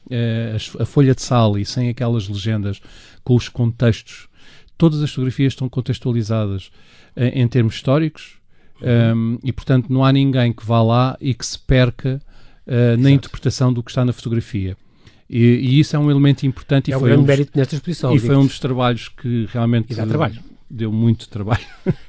a, 0.80 0.86
folha 0.86 1.16
de 1.16 1.22
sal 1.22 1.58
e 1.58 1.66
sem 1.66 1.90
aquelas 1.90 2.28
legendas 2.28 2.80
com 3.24 3.36
os 3.36 3.50
contextos, 3.50 4.28
todas 4.78 5.02
as 5.02 5.10
fotografias 5.10 5.54
estão 5.54 5.68
contextualizadas 5.68 6.68
uh, 7.18 7.24
em 7.34 7.48
termos 7.48 7.76
históricos 7.76 8.38
um, 8.82 9.40
e, 9.44 9.52
portanto, 9.52 9.92
não 9.92 10.06
há 10.06 10.12
ninguém 10.12 10.54
que 10.54 10.66
vá 10.66 10.82
lá 10.82 11.18
e 11.20 11.34
que 11.34 11.46
se 11.46 11.58
perca 11.58 12.22
uh, 12.68 13.02
na 13.02 13.12
interpretação 13.12 13.74
do 13.74 13.84
que 13.84 13.92
está 13.92 14.06
na 14.06 14.14
fotografia. 14.14 14.78
E, 15.30 15.40
e, 15.40 15.80
isso 15.80 15.96
é 15.96 16.00
um 16.00 16.10
elemento 16.10 16.46
importante. 16.46 16.92
É 16.92 16.98
um 16.98 17.02
grande 17.02 17.24
um 17.24 17.26
mérito 17.26 17.58
nesta 17.58 17.76
exposição. 17.76 18.16
E 18.16 18.20
foi 18.20 18.36
um 18.36 18.46
dos 18.46 18.60
trabalhos 18.60 19.10
que 19.10 19.48
realmente 19.52 19.94
deu 20.70 20.92
muito 20.92 21.28
trabalho. 21.28 21.66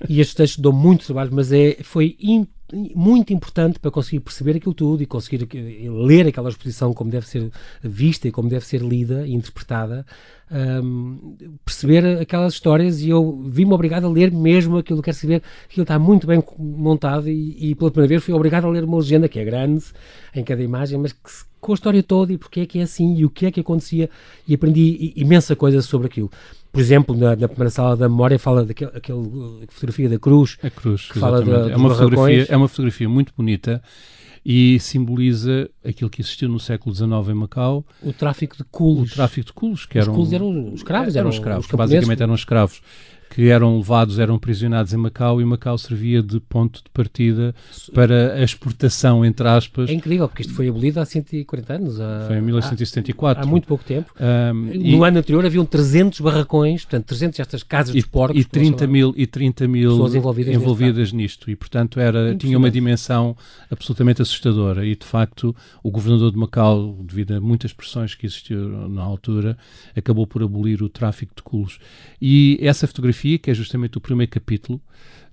E 0.09 0.21
estes 0.21 0.35
textos 0.35 0.61
dão 0.61 0.73
muito 0.73 1.07
trabalho, 1.07 1.31
mas 1.33 1.53
é, 1.53 1.79
foi 1.83 2.17
importante 2.19 2.47
muito 2.95 3.33
importante 3.33 3.79
para 3.79 3.91
conseguir 3.91 4.21
perceber 4.21 4.57
aquilo 4.57 4.75
tudo 4.75 5.03
e 5.03 5.07
conseguir 5.07 5.49
ler 5.89 6.27
aquela 6.27 6.49
exposição 6.49 6.93
como 6.93 7.11
deve 7.11 7.27
ser 7.27 7.51
vista 7.83 8.29
e 8.29 8.33
como 8.33 8.49
deve 8.49 8.65
ser 8.65 8.83
lida 8.83 9.27
e 9.27 9.33
interpretada, 9.33 10.07
um, 10.51 11.37
perceber 11.65 12.19
aquelas 12.21 12.55
histórias 12.55 13.01
e 13.01 13.11
eu 13.11 13.41
vi-me 13.47 13.73
obrigado 13.73 14.07
a 14.07 14.11
ler 14.11 14.33
mesmo 14.33 14.79
aquilo 14.79 15.01
que 15.01 15.07
quero 15.07 15.17
saber. 15.17 15.43
Aquilo 15.67 15.83
está 15.83 15.99
muito 15.99 16.27
bem 16.27 16.43
montado 16.59 17.29
e, 17.29 17.71
e, 17.71 17.75
pela 17.75 17.91
primeira 17.91 18.09
vez 18.09 18.25
fui 18.25 18.35
obrigado 18.35 18.67
a 18.67 18.71
ler 18.71 18.85
uma 18.85 18.99
legenda 18.99 19.29
que 19.29 19.39
é 19.39 19.45
grande 19.45 19.85
em 20.35 20.43
cada 20.43 20.63
imagem, 20.63 20.99
mas 20.99 21.13
que, 21.13 21.31
com 21.61 21.73
a 21.73 21.75
história 21.75 22.03
toda 22.03 22.33
e 22.33 22.39
porque 22.39 22.61
é 22.61 22.67
que 22.67 22.79
é 22.79 22.83
assim 22.83 23.15
e 23.17 23.25
o 23.25 23.31
que 23.31 23.47
é 23.47 23.51
que 23.51 23.61
acontecia 23.61 24.11
e 24.49 24.55
aprendi 24.55 25.13
imensa 25.15 25.55
coisa 25.55 25.83
sobre 25.83 26.07
aquilo 26.07 26.31
por 26.73 26.81
exemplo, 26.81 27.17
na, 27.17 27.35
na, 27.35 27.49
primeira 27.49 27.71
sala 27.71 27.97
da 27.97 28.09
memória 28.09 28.39
fala 28.39 28.65
daquela 28.65 28.93
aquele, 28.97 29.23
fotografia 29.69 30.09
da 30.09 30.19
cruz. 30.19 30.57
A 30.63 30.71
cruz, 30.71 31.11
que 31.11 31.19
fala 31.19 31.43
da, 31.43 31.71
é, 31.71 31.77
uma 31.77 31.95
fotografia, 31.95 32.47
é 32.49 32.57
uma 32.57 32.69
fotografia 32.69 33.09
muito 33.09 33.33
bonita 33.37 33.83
e 34.45 34.79
simboliza 34.81 35.69
aquilo 35.85 36.09
que 36.09 36.23
existiu 36.23 36.49
no 36.49 36.59
século 36.59 36.95
XIX 36.95 37.11
em 37.29 37.35
Macau. 37.35 37.85
O 38.03 38.13
tráfico 38.13 38.57
de 38.57 38.65
culos. 38.65 39.13
O 39.13 39.15
tráfico 39.15 39.47
de 39.47 39.53
culos, 39.53 39.87
que 39.87 39.99
eram... 39.99 40.13
Os 40.13 40.17
culos 40.17 40.33
eram 40.33 40.75
escravos. 40.75 41.17
Eram, 41.17 41.29
eram 41.29 41.31
escravos, 41.31 41.67
basicamente 41.67 42.23
eram 42.23 42.35
escravos. 42.35 42.83
Que 43.31 43.49
eram 43.49 43.77
levados, 43.77 44.19
eram 44.19 44.35
aprisionados 44.35 44.93
em 44.93 44.97
Macau 44.97 45.41
e 45.41 45.45
Macau 45.45 45.79
servia 45.79 46.21
de 46.21 46.41
ponto 46.41 46.83
de 46.83 46.91
partida 46.93 47.55
para 47.95 48.35
a 48.35 48.43
exportação, 48.43 49.25
entre 49.25 49.47
aspas. 49.47 49.89
É 49.89 49.93
incrível, 49.93 50.29
porque 50.29 50.43
isto 50.43 50.53
foi 50.53 50.69
abolido 50.69 50.99
há 50.99 51.05
140 51.05 51.73
anos. 51.73 52.01
Há, 52.01 52.25
foi 52.27 52.39
em 52.39 52.41
1974. 52.43 53.41
Há, 53.41 53.47
há 53.47 53.49
muito 53.49 53.69
pouco 53.69 53.85
tempo. 53.85 54.13
Um, 54.21 54.53
no 54.53 55.05
e, 55.05 55.09
ano 55.09 55.19
anterior 55.21 55.47
haviam 55.47 55.65
300 55.65 56.19
barracões, 56.21 56.85
portanto, 56.85 57.07
300 57.07 57.39
estas 57.39 57.63
casas 57.63 57.95
e, 57.95 57.99
dos 57.99 58.07
porcos. 58.07 58.41
E 58.41 58.45
30 58.45 58.87
mil, 58.89 59.15
e 59.17 59.29
30 59.29 59.69
mil 59.69 59.91
pessoas 59.91 60.15
envolvidas, 60.17 60.53
envolvidas 60.55 61.13
nisto. 61.13 61.49
E, 61.49 61.55
portanto, 61.55 62.01
era, 62.01 62.35
tinha 62.35 62.59
uma 62.59 62.71
dimensão 62.71 63.37
absolutamente 63.71 64.21
assustadora. 64.21 64.85
E, 64.85 64.97
de 64.97 65.07
facto, 65.07 65.55
o 65.85 65.91
governador 65.91 66.33
de 66.33 66.37
Macau, 66.37 66.99
devido 67.05 67.37
a 67.37 67.41
muitas 67.41 67.73
pressões 67.73 68.17
que 68.17 68.27
existiam 68.27 68.89
na 68.89 69.03
altura, 69.03 69.57
acabou 69.97 70.27
por 70.27 70.43
abolir 70.43 70.83
o 70.83 70.89
tráfico 70.89 71.33
de 71.37 71.45
culos. 71.45 71.79
E 72.21 72.59
essa 72.61 72.89
fotografia 72.89 73.20
que 73.39 73.51
é 73.51 73.55
justamente 73.55 73.99
o 73.99 74.01
primeiro 74.01 74.31
capítulo 74.31 74.81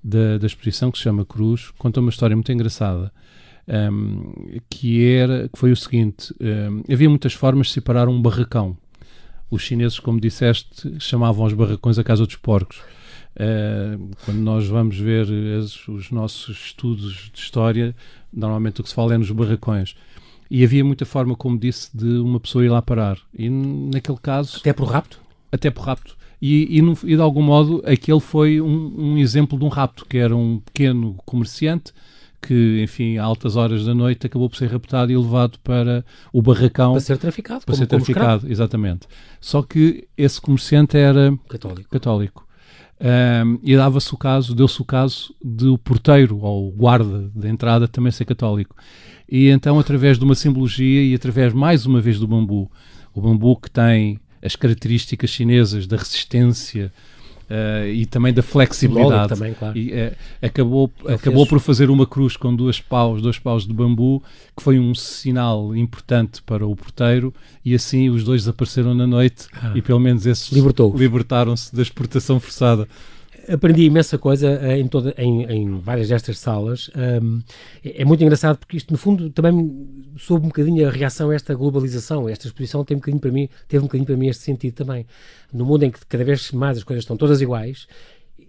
da, 0.04 0.38
da 0.38 0.48
exposição, 0.48 0.92
que 0.92 0.98
se 0.98 1.04
chama 1.04 1.26
Cruz, 1.26 1.72
conta 1.78 2.00
uma 2.00 2.10
história 2.10 2.36
muito 2.36 2.52
engraçada. 2.52 3.12
Um, 3.68 4.60
que 4.70 5.06
era 5.06 5.50
que 5.50 5.60
foi 5.60 5.72
o 5.72 5.76
seguinte: 5.76 6.34
um, 6.40 6.84
havia 6.92 7.10
muitas 7.10 7.34
formas 7.34 7.68
de 7.68 7.74
separar 7.74 8.08
um 8.08 8.22
barracão. 8.22 8.78
Os 9.50 9.62
chineses, 9.62 10.00
como 10.00 10.20
disseste, 10.20 10.96
chamavam 11.00 11.46
os 11.46 11.54
barracões 11.54 11.98
a 12.00 12.04
casa 12.04 12.26
dos 12.26 12.36
porcos. 12.36 12.78
Uh, 13.36 14.10
quando 14.26 14.40
nós 14.40 14.68
vamos 14.68 14.98
ver 14.98 15.28
as, 15.60 15.88
os 15.88 16.10
nossos 16.12 16.58
estudos 16.68 17.30
de 17.34 17.40
história, 17.40 17.96
normalmente 18.34 18.82
o 18.82 18.84
que 18.84 18.90
se 18.90 18.96
fala 18.96 19.14
é 19.14 19.18
nos 19.18 19.32
barracões. 19.32 19.96
E 20.50 20.64
havia 20.64 20.84
muita 20.84 21.06
forma, 21.06 21.36
como 21.36 21.60
disse, 21.60 21.96
de 21.96 22.20
uma 22.20 22.40
pessoa 22.40 22.66
ir 22.66 22.70
lá 22.70 22.82
parar. 22.82 23.18
E 23.38 23.50
naquele 23.50 24.18
caso. 24.18 24.58
Até 24.58 24.74
por 24.74 24.88
rapto? 24.88 25.20
Até 25.52 25.70
por 25.70 25.84
rapto. 25.84 26.17
E, 26.42 26.78
e, 26.78 26.82
no, 26.82 26.98
e, 27.04 27.16
de 27.16 27.22
algum 27.22 27.42
modo 27.42 27.82
aquele 27.86 28.20
foi 28.20 28.62
um, 28.62 28.94
um, 28.98 29.18
exemplo 29.18 29.58
de 29.58 29.66
um 29.66 29.70
rapto, 29.70 30.06
que 30.06 30.18
era 30.18 30.36
um 30.36 30.60
pequeno 30.60 31.16
comerciante 31.26 31.92
que, 32.42 32.82
enfim, 32.84 33.18
a 33.18 33.24
altas 33.24 33.56
horas 33.56 33.86
da 33.86 33.94
noite 33.94 34.28
acabou 34.28 34.50
por 34.50 34.56
ser 34.56 34.70
raptado 34.70 35.12
e 35.12 35.18
levado 35.18 35.58
para 35.64 36.06
o 36.32 36.42
barracão. 36.42 36.92
Para 36.92 37.02
ser 37.02 37.18
traficado. 37.18 37.66
Para 37.66 37.74
como, 37.74 37.78
ser 37.78 37.88
traficado, 37.88 38.42
como 38.42 38.52
exatamente. 38.52 39.08
Só 39.42 39.62
que 39.62 40.08
esse 40.18 40.40
comerciante 40.40 40.98
era 40.98 41.38
católico. 41.50 41.90
católico. 41.90 42.48
Um, 43.00 43.60
e 43.62 43.76
dava-se 43.76 44.12
o 44.14 44.18
caso, 44.18 44.56
deu-se 44.56 44.82
o 44.82 44.86
caso 44.86 45.36
de 45.44 45.68
o 45.68 45.78
porteiro 45.78 46.40
ou 46.42 46.72
guarda 46.72 47.30
da 47.36 47.48
entrada 47.48 47.88
também 47.88 48.12
ser 48.12 48.26
católico. 48.26 48.76
E 49.30 49.50
então, 49.50 49.78
através 49.78 50.18
de 50.18 50.24
uma 50.24 50.34
simbologia 50.34 51.04
e 51.04 51.14
através 51.14 51.54
mais 51.54 51.86
uma 51.86 52.02
vez 52.02 52.20
do 52.20 52.28
bambu, 52.28 52.72
o 53.14 53.22
bambu 53.22 53.56
que 53.58 53.70
tem 53.70 54.20
as 54.42 54.56
características 54.56 55.30
chinesas 55.30 55.88
da 55.88 55.98
resistência 55.98 56.92
uh, 57.50 57.88
e 57.88 58.06
também 58.06 58.34
da 58.34 58.42
flexibilidade. 58.42 59.30
Também, 59.30 59.54
claro. 59.54 59.78
E 59.78 59.92
uh, 59.92 60.12
acabou, 60.42 60.92
acabou 61.08 61.48
por 61.48 61.60
fazer 61.60 61.90
uma 61.90 62.06
cruz 62.06 62.38
com 62.38 62.56
duas 62.56 62.80
paus, 62.80 63.22
dois 63.22 63.40
paus 63.40 63.66
de 63.66 63.74
bambu, 63.74 64.22
que 64.56 64.64
foi 64.64 64.80
um 64.80 64.94
sinal 64.94 65.76
importante 65.76 66.42
para 66.42 66.66
o 66.66 66.76
porteiro, 66.76 67.34
e 67.64 67.74
assim 67.74 68.10
os 68.10 68.24
dois 68.24 68.48
apareceram 68.48 68.94
na 68.94 69.08
noite 69.08 69.48
ah. 69.54 69.74
e 69.76 69.82
pelo 69.82 70.00
menos 70.00 70.26
esses 70.26 70.52
libertaram-se 70.52 71.76
da 71.76 71.82
exportação 71.82 72.40
forçada 72.40 72.88
aprendi 73.48 73.84
imensa 73.84 74.18
coisa 74.18 74.60
uh, 74.60 74.72
em, 74.72 74.88
toda, 74.88 75.14
em, 75.18 75.44
em, 75.46 75.80
várias 75.80 76.10
destas 76.10 76.38
salas. 76.40 76.90
Um, 76.96 77.42
é, 77.84 78.02
é, 78.02 78.06
muito 78.06 78.22
engraçado 78.24 78.58
porque 78.58 78.78
isto, 78.78 78.92
no 78.92 78.98
fundo, 78.98 79.30
também 79.30 79.88
soube 80.18 80.46
um 80.46 80.50
bocadinho 80.50 80.88
a 80.88 80.92
reação 80.92 81.30
a 81.30 81.36
esta 81.36 81.54
globalização. 81.54 82.28
Esta 82.28 82.48
exposição 82.48 82.84
tem 82.84 82.96
um 82.96 83.00
bocadinho 83.00 83.22
para 83.22 83.32
mim, 83.32 83.50
teve 83.68 83.84
um 83.84 83.88
bocadinho 83.88 84.06
para 84.06 84.18
mim 84.18 84.28
este 84.28 84.44
sentido 84.44 84.74
também. 84.74 85.06
No 85.52 85.66
mundo 85.66 85.84
em 85.84 85.92
que 85.92 86.06
cada 86.06 86.24
vez 86.24 86.52
mais 86.52 86.78
as 86.78 86.84
coisas 86.84 87.04
estão 87.04 87.16
todas 87.16 87.42
iguais, 87.42 87.88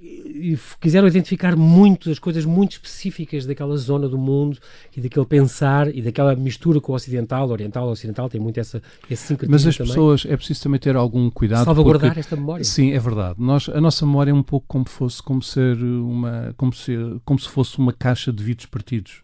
e 0.00 0.56
quiseram 0.80 1.08
identificar 1.08 1.56
muito 1.56 2.10
as 2.10 2.18
coisas 2.18 2.44
muito 2.44 2.72
específicas 2.72 3.44
daquela 3.44 3.76
zona 3.76 4.08
do 4.08 4.16
mundo 4.16 4.58
e 4.96 5.00
daquele 5.00 5.26
pensar 5.26 5.92
e 5.94 6.00
daquela 6.00 6.36
mistura 6.36 6.80
com 6.80 6.92
o 6.92 6.94
ocidental, 6.94 7.48
oriental, 7.50 7.88
ocidental, 7.88 8.28
tem 8.28 8.40
muito 8.40 8.60
essa, 8.60 8.80
esse 9.10 9.26
sincretismo 9.26 9.52
Mas 9.52 9.66
as 9.66 9.76
também. 9.76 9.92
pessoas, 9.92 10.24
é 10.28 10.36
preciso 10.36 10.62
também 10.62 10.78
ter 10.78 10.94
algum 10.94 11.28
cuidado. 11.30 11.64
Salvaguardar 11.64 12.10
porque, 12.10 12.20
esta 12.20 12.36
memória. 12.36 12.64
Sim, 12.64 12.92
é 12.92 12.98
verdade. 12.98 13.36
Nós, 13.38 13.68
a 13.68 13.80
nossa 13.80 14.06
memória 14.06 14.30
é 14.30 14.34
um 14.34 14.42
pouco 14.42 14.66
como 14.68 14.88
fosse, 14.88 15.20
como 15.20 15.42
ser 15.42 15.76
uma, 15.76 16.54
como 16.56 16.72
se, 16.72 16.94
como 17.24 17.38
se 17.38 17.48
fosse 17.48 17.78
uma 17.78 17.92
caixa 17.92 18.32
de 18.32 18.42
vidros 18.42 18.66
partidos. 18.66 19.22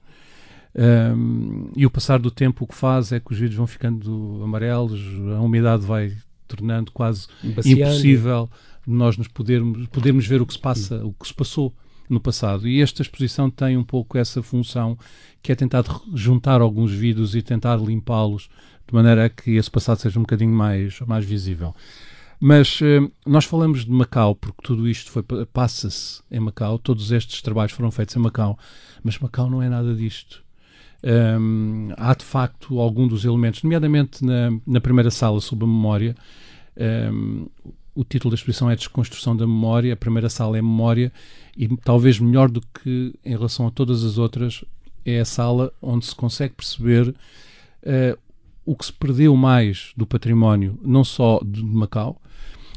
Um, 0.77 1.71
e 1.77 1.87
o 1.87 1.91
passar 1.91 2.19
do 2.19 2.33
tempo 2.33 2.65
o 2.65 2.67
que 2.67 2.75
faz 2.75 3.13
é 3.13 3.21
que 3.21 3.33
os 3.33 3.39
vidros 3.39 3.57
vão 3.57 3.67
ficando 3.67 4.41
amarelos, 4.43 5.01
a 5.37 5.41
umidade 5.41 5.85
vai 5.85 6.13
tornando 6.47 6.93
quase 6.93 7.27
Baciando. 7.43 7.81
impossível 7.81 8.51
nós 8.87 9.17
nos 9.17 9.29
podermos, 9.29 9.87
podermos 9.89 10.27
ver 10.27 10.43
o 10.43 10.47
que 10.47 10.53
se 10.53 10.59
passa, 10.59 11.05
o 11.05 11.13
que 11.13 11.27
se 11.27 11.35
passou 11.35 11.75
no 12.09 12.21
passado. 12.21 12.69
E 12.69 12.83
esta 12.83 13.03
exposição 13.03 13.51
tem 13.51 13.77
um 13.77 13.85
pouco 13.85 14.19
essa 14.19 14.43
função, 14.43 14.99
que 15.43 15.53
é 15.53 15.55
tentar 15.55 15.85
juntar 16.15 16.61
alguns 16.61 16.93
vídeos 16.93 17.35
e 17.35 17.43
tentar 17.43 17.77
limpá-los 17.77 18.49
de 18.87 18.95
maneira 18.95 19.25
a 19.25 19.29
que 19.31 19.53
esse 19.53 19.71
passado 19.71 19.99
seja 19.99 20.19
um 20.19 20.23
bocadinho 20.23 20.53
mais, 20.53 21.01
mais 21.01 21.25
visível. 21.25 21.75
Mas 22.39 22.81
uh, 22.81 23.11
nós 23.25 23.47
falamos 23.47 23.87
de 23.87 23.91
Macau, 23.91 24.35
porque 24.35 24.61
tudo 24.63 24.87
isto 24.87 25.11
foi 25.11 25.23
passa-se 25.53 26.21
em 26.31 26.41
Macau, 26.41 26.79
todos 26.79 27.11
estes 27.11 27.41
trabalhos 27.41 27.73
foram 27.73 27.91
feitos 27.91 28.15
em 28.17 28.19
Macau, 28.19 28.59
mas 29.03 29.19
Macau 29.19 29.49
não 29.49 29.63
é 29.63 29.69
nada 29.69 29.95
disto. 29.95 30.44
Um, 31.07 31.91
há 31.99 32.15
de 32.15 32.25
facto 32.25 32.81
algum 32.81 33.07
dos 33.07 33.27
elementos, 33.27 33.63
nomeadamente 33.63 34.25
na, 34.25 34.51
na 34.67 34.81
primeira 34.81 35.11
sala 35.11 35.39
sobre 35.39 35.65
a 35.65 35.69
memória, 35.69 36.17
um, 37.13 37.47
o 37.95 38.03
título 38.03 38.31
da 38.31 38.35
exposição 38.35 38.71
é 38.71 38.75
Desconstrução 38.75 39.37
da 39.37 39.47
Memória, 39.47 39.93
a 39.93 39.97
primeira 39.97 40.29
sala 40.29 40.59
é 40.59 40.63
Memória, 40.63 41.13
e 41.57 41.69
talvez 41.77 42.19
melhor 42.19 42.51
do 42.51 42.61
que 42.61 43.15
em 43.25 43.31
relação 43.31 43.67
a 43.67 43.71
todas 43.71 44.03
as 44.03 44.19
outras, 44.19 44.65
é 45.05 45.21
a 45.21 45.25
sala 45.25 45.73
onde 45.81 46.07
se 46.07 46.15
consegue 46.15 46.55
perceber 46.55 47.09
uh, 47.09 48.19
o 48.65 48.75
que 48.75 48.87
se 48.87 48.93
perdeu 48.93 49.37
mais 49.37 49.93
do 49.97 50.07
património, 50.07 50.79
não 50.83 51.05
só 51.05 51.39
de 51.45 51.63
Macau, 51.63 52.21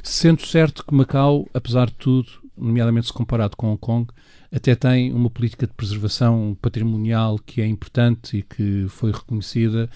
sendo 0.03 0.45
certo 0.45 0.85
que 0.85 0.93
Macau, 0.93 1.47
apesar 1.53 1.87
de 1.87 1.93
tudo, 1.93 2.29
nomeadamente 2.57 3.07
se 3.07 3.13
comparado 3.13 3.55
com 3.55 3.71
Hong 3.71 3.79
Kong, 3.79 4.07
até 4.51 4.75
tem 4.75 5.13
uma 5.13 5.29
política 5.29 5.67
de 5.67 5.73
preservação 5.73 6.57
patrimonial 6.61 7.37
que 7.39 7.61
é 7.61 7.67
importante 7.67 8.37
e 8.37 8.41
que 8.41 8.85
foi 8.89 9.11
reconhecida 9.11 9.89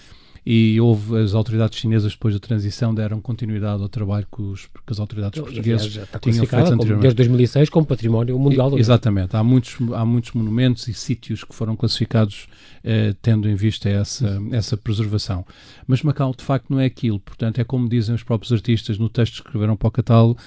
e 0.44 0.80
houve 0.80 1.18
as 1.18 1.34
autoridades 1.34 1.78
chinesas 1.78 2.12
depois 2.12 2.34
da 2.34 2.40
transição 2.40 2.92
deram 2.92 3.20
continuidade 3.20 3.80
ao 3.80 3.88
trabalho 3.88 4.26
que, 4.34 4.42
os, 4.42 4.66
que 4.66 4.90
as 4.92 4.98
autoridades 4.98 5.38
então, 5.38 5.44
portuguesas 5.44 5.92
tinham 6.20 6.44
feito 6.44 6.72
anteriormente. 6.72 7.02
Desde 7.02 7.16
2006 7.16 7.70
como 7.70 7.86
património 7.86 8.36
mundial. 8.38 8.76
E, 8.76 8.80
exatamente, 8.80 9.36
há 9.36 9.44
muitos, 9.44 9.76
há 9.94 10.04
muitos 10.04 10.32
monumentos 10.32 10.88
e 10.88 10.94
sítios 10.94 11.44
que 11.44 11.54
foram 11.54 11.76
classificados 11.76 12.48
eh, 12.82 13.14
tendo 13.22 13.48
em 13.48 13.54
vista 13.54 13.88
essa, 13.88 14.42
essa 14.50 14.76
preservação. 14.76 15.46
Mas 15.86 16.02
Macau 16.02 16.34
de 16.36 16.42
facto 16.42 16.70
não 16.70 16.80
é 16.80 16.86
aquilo, 16.86 17.20
portanto 17.20 17.60
é 17.60 17.64
como 17.64 17.88
dizem 17.88 18.12
os 18.12 18.24
próprios 18.24 18.52
artistas 18.52 18.98
no 18.98 19.08
texto 19.08 19.34
que 19.34 19.48
escreveram 19.48 19.76
para 19.76 19.88
o 19.88 19.92
catálogo, 19.92 20.40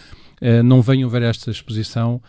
não 0.64 0.82
venham 0.82 1.10
ver 1.10 1.24
esta 1.24 1.50
exposição 1.50 2.22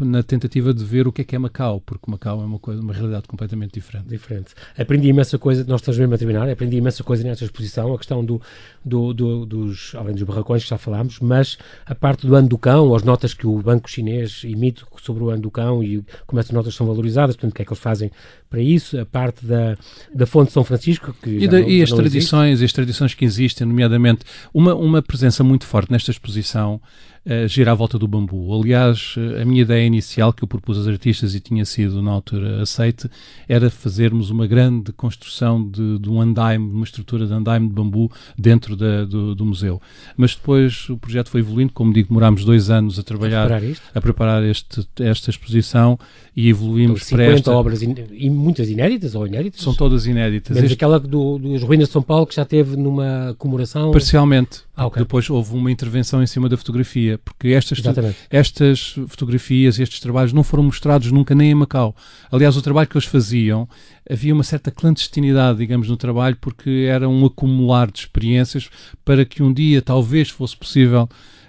na 0.00 0.22
tentativa 0.22 0.72
de 0.72 0.84
ver 0.84 1.06
o 1.06 1.12
que 1.12 1.22
é 1.22 1.24
que 1.24 1.36
é 1.36 1.38
Macau, 1.38 1.80
porque 1.80 2.10
Macau 2.10 2.40
é 2.40 2.44
uma, 2.44 2.58
coisa, 2.58 2.80
uma 2.80 2.92
realidade 2.92 3.26
completamente 3.26 3.72
diferente. 3.72 4.08
Diferente. 4.08 4.54
Aprendi 4.78 5.08
imensa 5.08 5.38
coisa, 5.38 5.64
nós 5.66 5.80
estamos 5.80 5.98
mesmo 5.98 6.14
a 6.14 6.18
terminar, 6.18 6.48
aprendi 6.48 6.76
imensa 6.76 7.04
coisa 7.04 7.22
nesta 7.24 7.44
exposição, 7.44 7.92
a 7.92 7.98
questão 7.98 8.24
do, 8.24 8.40
do, 8.84 9.12
do, 9.12 9.44
dos, 9.44 9.94
além 9.94 10.14
dos 10.14 10.22
barracões 10.22 10.62
que 10.62 10.70
já 10.70 10.78
falámos, 10.78 11.20
mas 11.20 11.58
a 11.84 11.94
parte 11.94 12.26
do 12.26 12.34
ano 12.34 12.48
do 12.48 12.56
cão, 12.56 12.94
as 12.94 13.02
notas 13.02 13.34
que 13.34 13.46
o 13.46 13.58
banco 13.60 13.90
chinês 13.90 14.42
emite 14.44 14.84
sobre 15.02 15.22
o 15.22 15.30
ano 15.30 15.42
do 15.42 15.50
cão 15.50 15.82
e 15.82 16.02
como 16.26 16.40
essas 16.40 16.52
notas 16.52 16.74
são 16.74 16.86
valorizadas, 16.86 17.36
portanto, 17.36 17.52
o 17.52 17.54
que 17.54 17.62
é 17.62 17.64
que 17.64 17.72
eles 17.72 17.82
fazem 17.82 18.10
para 18.48 18.60
isso, 18.60 18.98
a 18.98 19.04
parte 19.04 19.44
da, 19.44 19.76
da 20.14 20.26
fonte 20.26 20.48
de 20.48 20.54
São 20.54 20.64
Francisco, 20.64 21.14
que 21.22 21.30
e, 21.30 21.48
da, 21.48 21.60
não, 21.60 21.68
e 21.68 21.82
as 21.82 21.90
tradições, 21.90 22.62
as 22.62 22.72
tradições 22.72 23.14
que 23.14 23.24
existem, 23.24 23.66
nomeadamente 23.66 24.24
uma, 24.52 24.74
uma 24.74 25.02
presença 25.02 25.44
muito 25.44 25.66
forte 25.66 25.92
nesta 25.92 26.10
exposição 26.10 26.80
uh, 27.26 27.46
gira 27.46 27.72
à 27.72 27.74
volta 27.74 27.98
do 27.98 28.08
bambu. 28.08 28.58
Aliás, 28.58 29.14
a 29.40 29.44
minha 29.44 29.62
ideia 29.62 29.84
inicial 29.86 30.32
que 30.32 30.42
eu 30.42 30.48
propus 30.48 30.78
aos 30.78 30.88
artistas 30.88 31.34
e 31.34 31.40
tinha 31.40 31.64
sido 31.64 32.00
na 32.00 32.10
altura 32.10 32.62
aceite 32.62 33.08
era 33.46 33.68
fazermos 33.68 34.30
uma 34.30 34.46
grande 34.46 34.92
construção 34.92 35.68
de, 35.68 35.98
de 35.98 36.08
um 36.08 36.20
andaime, 36.20 36.70
uma 36.70 36.84
estrutura 36.84 37.26
de 37.26 37.32
andaime 37.32 37.68
de 37.68 37.74
bambu 37.74 38.10
dentro 38.36 38.76
da, 38.76 39.04
do, 39.04 39.34
do, 39.34 39.44
museu. 39.44 39.80
Mas 40.16 40.34
depois 40.34 40.88
o 40.88 40.96
projeto 40.96 41.28
foi 41.28 41.40
evoluindo, 41.40 41.72
como 41.72 41.92
digo, 41.92 42.08
demorámos 42.08 42.44
dois 42.44 42.70
anos 42.70 42.98
a 42.98 43.02
trabalhar, 43.02 43.44
a 43.44 43.58
preparar, 43.58 43.76
a 43.94 44.00
preparar 44.00 44.42
este, 44.42 44.88
esta 45.00 45.30
exposição 45.30 45.98
e 46.34 46.48
evoluímos 46.48 47.02
então, 47.06 47.18
50 47.18 47.24
para 47.24 47.34
esta... 47.34 47.52
obras, 47.52 47.82
e 47.82 48.30
muitas 48.38 48.68
inéditas 48.68 49.14
ou 49.14 49.26
inéditas? 49.26 49.60
São 49.60 49.74
todas 49.74 50.06
inéditas. 50.06 50.54
Menos 50.54 50.70
este... 50.70 50.74
aquela 50.74 50.98
do, 50.98 51.38
dos 51.38 51.62
Ruínas 51.62 51.88
de 51.88 51.92
São 51.92 52.02
Paulo 52.02 52.26
que 52.26 52.34
já 52.34 52.44
teve 52.44 52.76
numa 52.76 53.34
comemoração... 53.38 53.90
Parcialmente. 53.90 54.60
Ah, 54.76 54.86
okay. 54.86 55.02
Depois 55.02 55.28
houve 55.28 55.54
uma 55.54 55.70
intervenção 55.70 56.22
em 56.22 56.26
cima 56.26 56.48
da 56.48 56.56
fotografia, 56.56 57.18
porque 57.24 57.48
estas, 57.48 57.82
estas 58.30 58.94
fotografias, 59.08 59.78
estes 59.78 60.00
trabalhos 60.00 60.32
não 60.32 60.44
foram 60.44 60.62
mostrados 60.62 61.10
nunca 61.10 61.34
nem 61.34 61.50
em 61.50 61.54
Macau. 61.54 61.94
Aliás, 62.30 62.56
o 62.56 62.62
trabalho 62.62 62.88
que 62.88 62.96
eles 62.96 63.06
faziam, 63.06 63.68
havia 64.08 64.32
uma 64.32 64.44
certa 64.44 64.70
clandestinidade, 64.70 65.58
digamos, 65.58 65.88
no 65.88 65.96
trabalho, 65.96 66.36
porque 66.40 66.86
era 66.88 67.08
um 67.08 67.26
acumular 67.26 67.90
de 67.90 67.98
experiências 68.00 68.70
para 69.04 69.24
que 69.24 69.42
um 69.42 69.52
dia 69.52 69.82
talvez 69.82 70.30
fosse 70.30 70.56
possível 70.56 71.08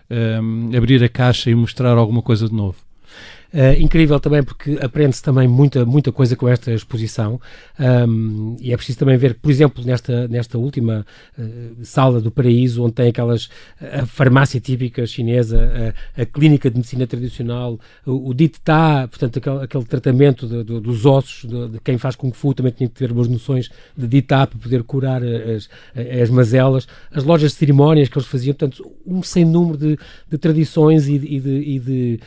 um, 0.10 0.76
abrir 0.76 1.04
a 1.04 1.10
caixa 1.10 1.50
e 1.50 1.56
mostrar 1.56 1.98
alguma 1.98 2.22
coisa 2.22 2.48
de 2.48 2.54
novo. 2.54 2.89
Uh, 3.52 3.82
incrível 3.82 4.20
também 4.20 4.44
porque 4.44 4.78
aprende-se 4.82 5.24
também 5.24 5.48
muita, 5.48 5.86
muita 5.86 6.12
coisa 6.12 6.36
com 6.36 6.48
esta 6.48 6.72
exposição. 6.72 7.40
Um, 7.80 8.56
e 8.60 8.72
é 8.72 8.78
preciso 8.78 9.00
também 9.00 9.18
ver, 9.18 9.36
por 9.36 9.50
exemplo, 9.50 9.84
nesta, 9.84 10.28
nesta 10.28 10.58
última 10.58 11.06
uh, 11.38 11.44
sala 11.84 12.22
do 12.22 12.30
Paraíso, 12.30 12.84
onde 12.84 12.94
tem 12.94 13.10
aquelas, 13.10 13.50
a 13.82 14.06
farmácia 14.06 14.60
típica 14.60 15.06
chinesa, 15.08 15.94
a, 16.18 16.22
a 16.22 16.26
clínica 16.26 16.70
de 16.70 16.78
medicina 16.78 17.08
tradicional, 17.08 17.80
o, 18.06 18.30
o 18.30 18.34
DIT-TA, 18.34 19.08
portanto, 19.08 19.40
aquele, 19.40 19.64
aquele 19.64 19.86
tratamento 19.86 20.48
de, 20.48 20.64
de, 20.64 20.80
dos 20.80 21.06
ossos, 21.06 21.50
de, 21.50 21.70
de, 21.70 21.80
quem 21.80 21.98
faz 21.98 22.16
Kung 22.16 22.32
Fu 22.32 22.54
também 22.54 22.72
tinha 22.72 22.90
que 22.90 22.96
ter 22.96 23.12
umas 23.12 23.28
noções 23.28 23.70
de 23.98 24.08
DIT-TA 24.08 24.48
para 24.48 24.60
poder 24.60 24.84
curar 24.84 25.24
as, 25.24 25.70
as 26.22 26.30
mazelas, 26.30 26.88
as 27.12 27.24
lojas 27.24 27.52
de 27.52 27.58
cerimónias 27.58 28.10
que 28.10 28.18
eles 28.18 28.28
faziam, 28.28 28.54
portanto, 28.54 28.92
um 29.06 29.24
sem 29.24 29.44
número 29.44 29.78
de, 29.78 29.98
de 30.30 30.38
tradições 30.38 31.08
e 31.08 31.18
de, 31.18 31.28
e 31.28 31.40
de 31.40 31.60
e 31.60 31.80
de 31.80 32.20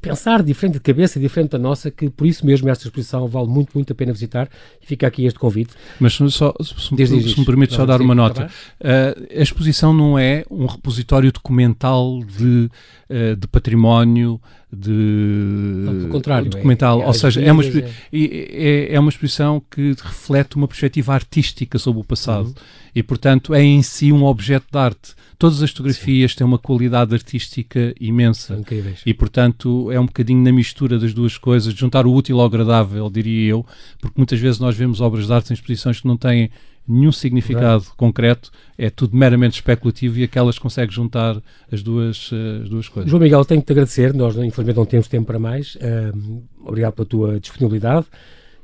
pensar 0.00 0.42
diferente 0.42 0.74
de 0.74 0.80
cabeça, 0.80 1.18
diferente 1.18 1.50
da 1.50 1.58
nossa, 1.58 1.90
que 1.90 2.08
por 2.10 2.26
isso 2.26 2.44
mesmo 2.44 2.68
esta 2.68 2.84
exposição 2.84 3.26
vale 3.28 3.48
muito, 3.48 3.70
muito 3.74 3.92
a 3.92 3.96
pena 3.96 4.12
visitar. 4.12 4.48
E 4.82 4.86
fica 4.86 5.06
aqui 5.06 5.24
este 5.24 5.38
convite. 5.38 5.74
Mas 5.98 6.14
só, 6.14 6.54
se, 6.62 6.94
Desde 6.94 7.28
se 7.28 7.38
me 7.38 7.46
permite 7.46 7.74
só 7.74 7.84
dar 7.84 8.00
uma 8.00 8.14
nota, 8.14 8.46
uh, 8.80 9.38
a 9.38 9.42
exposição 9.42 9.92
não 9.92 10.18
é 10.18 10.44
um 10.50 10.66
repositório 10.66 11.32
documental 11.32 12.20
de, 12.20 12.70
uh, 13.10 13.36
de 13.36 13.46
património, 13.48 14.40
de 14.70 14.90
não, 14.90 16.08
contrário, 16.10 16.50
documental, 16.50 17.00
é, 17.00 17.04
é, 17.04 17.06
ou 17.06 17.14
seja, 17.14 17.40
é 17.40 17.50
uma, 17.50 17.64
é... 17.64 17.90
é, 18.12 18.94
é 18.94 19.00
uma 19.00 19.08
exposição 19.08 19.62
que 19.70 19.94
reflete 19.98 20.56
uma 20.56 20.68
perspectiva 20.68 21.14
artística 21.14 21.78
sobre 21.78 22.02
o 22.02 22.04
passado 22.04 22.48
uhum. 22.48 22.54
e, 22.94 23.02
portanto, 23.02 23.54
é 23.54 23.62
em 23.62 23.82
si 23.82 24.12
um 24.12 24.24
objeto 24.24 24.66
de 24.70 24.78
arte. 24.78 25.14
Todas 25.38 25.62
as 25.62 25.70
fotografias 25.70 26.32
Sim. 26.32 26.38
têm 26.38 26.46
uma 26.46 26.58
qualidade 26.58 27.14
artística 27.14 27.94
imensa 27.98 28.56
Incríveis. 28.56 29.00
e, 29.06 29.14
portanto, 29.14 29.90
é 29.90 29.98
um 29.98 30.06
bocadinho 30.06 30.42
na 30.42 30.52
mistura 30.52 30.98
das 30.98 31.14
duas 31.14 31.38
coisas, 31.38 31.72
juntar 31.72 32.06
o 32.06 32.12
útil 32.12 32.38
ao 32.40 32.46
agradável, 32.46 33.08
diria 33.08 33.52
eu, 33.52 33.64
porque 34.00 34.18
muitas 34.18 34.38
vezes 34.38 34.58
nós 34.58 34.76
vemos 34.76 35.00
obras 35.00 35.26
de 35.26 35.32
arte 35.32 35.50
em 35.50 35.54
exposições 35.54 36.00
que 36.00 36.06
não 36.06 36.16
têm 36.16 36.50
nenhum 36.88 37.12
significado 37.12 37.84
concreto, 37.96 38.50
é 38.76 38.88
tudo 38.88 39.16
meramente 39.16 39.56
especulativo 39.56 40.18
e 40.18 40.24
aquelas 40.24 40.58
consegue 40.58 40.92
juntar 40.92 41.40
as 41.70 41.82
duas, 41.82 42.30
eh, 42.32 42.62
as 42.62 42.68
duas 42.68 42.88
coisas. 42.88 43.10
João 43.10 43.22
Miguel, 43.22 43.44
tenho 43.44 43.60
que 43.60 43.66
te 43.66 43.72
agradecer, 43.72 44.14
nós 44.14 44.34
infelizmente 44.36 44.76
não 44.76 44.86
temos 44.86 45.08
tempo 45.08 45.26
para 45.26 45.38
mais, 45.38 45.76
uh, 45.76 46.42
obrigado 46.64 46.94
pela 46.94 47.06
tua 47.06 47.40
disponibilidade. 47.40 48.06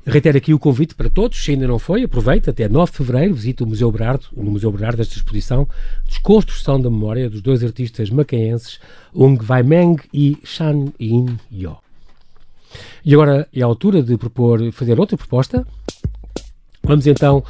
Reitero 0.07 0.37
aqui 0.37 0.53
o 0.53 0.59
convite 0.59 0.93
para 0.93 1.09
todos, 1.09 1.43
se 1.43 1.51
ainda 1.51 1.67
não 1.67 1.79
foi, 1.79 2.03
aproveita, 2.03 2.51
até 2.51 2.69
9 2.69 2.91
de 2.91 2.97
Fevereiro, 2.97 3.33
visita 3.33 3.63
o 3.63 3.67
Museu 3.67 3.91
Berardo, 3.91 4.27
no 4.35 4.51
Museu 4.51 4.71
Berardo, 4.71 5.01
esta 5.01 5.15
exposição, 5.15 5.67
Desconstrução 6.07 6.79
da 6.79 6.91
Memória 6.91 7.27
dos 7.27 7.41
dois 7.41 7.63
artistas 7.63 8.11
macaenses, 8.11 8.79
Ung 9.13 9.43
Vai 9.43 9.63
Meng 9.63 9.97
e 10.13 10.37
Shan 10.43 10.93
Yin 10.99 11.37
Yo. 11.51 11.77
E 13.03 13.13
agora 13.13 13.47
é 13.53 13.61
a 13.61 13.65
altura 13.65 14.03
de 14.03 14.15
propor, 14.17 14.71
fazer 14.71 14.99
outra 14.99 15.17
proposta. 15.17 15.65
Vamos 16.83 17.07
então 17.07 17.43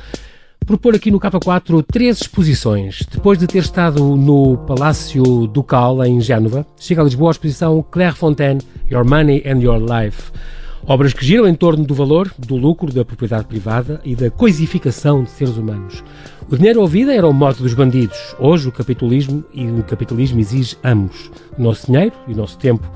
propor 0.66 0.96
aqui 0.96 1.12
no 1.12 1.20
K4 1.20 1.86
três 1.92 2.22
exposições. 2.22 3.06
Depois 3.12 3.38
de 3.38 3.46
ter 3.46 3.60
estado 3.60 4.04
no 4.16 4.58
Palácio 4.58 5.24
Ducal, 5.48 6.04
em 6.04 6.20
Génova, 6.20 6.66
chega 6.78 7.02
a 7.02 7.04
Lisboa 7.04 7.30
a 7.30 7.34
exposição 7.34 7.86
Claire 7.92 8.16
Fontaine, 8.16 8.62
Your 8.92 9.08
Money 9.08 9.44
and 9.46 9.60
Your 9.60 9.80
Life. 9.80 10.32
Obras 10.88 11.14
que 11.14 11.26
giram 11.26 11.48
em 11.48 11.56
torno 11.56 11.84
do 11.84 11.94
valor, 11.94 12.32
do 12.38 12.56
lucro, 12.56 12.92
da 12.92 13.06
propriedade 13.06 13.46
privada 13.46 14.02
e 14.04 14.16
da 14.16 14.30
coisificação 14.30 15.24
de 15.24 15.32
seres 15.32 15.58
humanos. 15.58 16.04
O 16.50 16.56
dinheiro 16.56 16.82
ou 16.82 16.88
vida 16.88 17.14
era 17.14 17.28
o 17.28 17.34
mote 17.34 17.62
dos 17.62 17.74
bandidos. 17.74 18.36
Hoje 18.40 18.68
o 18.68 18.72
capitalismo 18.72 19.44
e 19.54 19.66
o 19.66 19.84
capitalismo 19.84 20.40
exige 20.40 20.78
ambos. 20.84 21.32
O 21.58 21.62
nosso 21.62 21.88
dinheiro 21.88 22.14
e 22.28 22.34
o 22.34 22.38
nosso 22.38 22.58
tempo. 22.58 22.88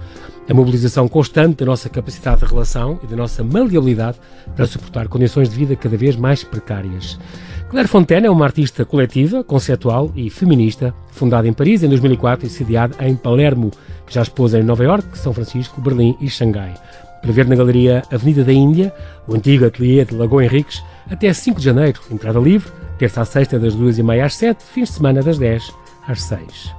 A 0.47 0.53
mobilização 0.53 1.07
constante 1.07 1.57
da 1.57 1.65
nossa 1.65 1.89
capacidade 1.89 2.41
de 2.41 2.47
relação 2.47 2.99
e 3.03 3.07
da 3.07 3.15
nossa 3.15 3.43
maleabilidade 3.43 4.19
para 4.55 4.65
suportar 4.65 5.07
condições 5.07 5.49
de 5.49 5.55
vida 5.55 5.75
cada 5.75 5.95
vez 5.95 6.15
mais 6.15 6.43
precárias. 6.43 7.19
Claire 7.69 7.88
Fontaine 7.88 8.25
é 8.25 8.32
uma 8.32 8.45
artista 8.45 8.84
coletiva, 8.84 9.43
conceptual 9.43 10.12
e 10.15 10.27
feminista, 10.27 10.91
fundada 11.12 11.47
em 11.47 11.53
Paris 11.53 11.84
em 11.84 11.88
2004 11.88 12.47
e 12.47 12.49
sediada 12.49 12.95
em 13.05 13.15
Palermo, 13.15 13.69
que 14.08 14.15
já 14.15 14.23
expôs 14.23 14.55
em 14.55 14.63
Nova 14.63 14.84
York, 14.84 15.15
São 15.15 15.32
Francisco, 15.32 15.79
Berlim 15.79 16.17
e 16.19 16.27
Xangai. 16.27 16.73
Para 17.21 17.32
ver 17.32 17.45
na 17.45 17.55
Galeria 17.55 18.01
Avenida 18.12 18.43
da 18.43 18.51
Índia, 18.51 18.91
o 19.27 19.36
antigo 19.36 19.67
ateliê 19.67 20.03
de 20.03 20.15
Lagoa 20.15 20.43
Henriques, 20.43 20.84
até 21.12 21.32
5 21.32 21.60
de 21.60 21.65
janeiro, 21.65 22.01
entrada 22.10 22.39
livre, 22.39 22.71
terça 22.97 23.21
a 23.21 23.25
sexta 23.25 23.60
das 23.60 23.75
2h30 23.75 24.25
às 24.25 24.34
7, 24.34 24.63
fins 24.63 24.89
de 24.89 24.95
semana 24.95 25.21
das 25.21 25.38
10 25.38 25.71
às 26.08 26.23
6. 26.23 26.78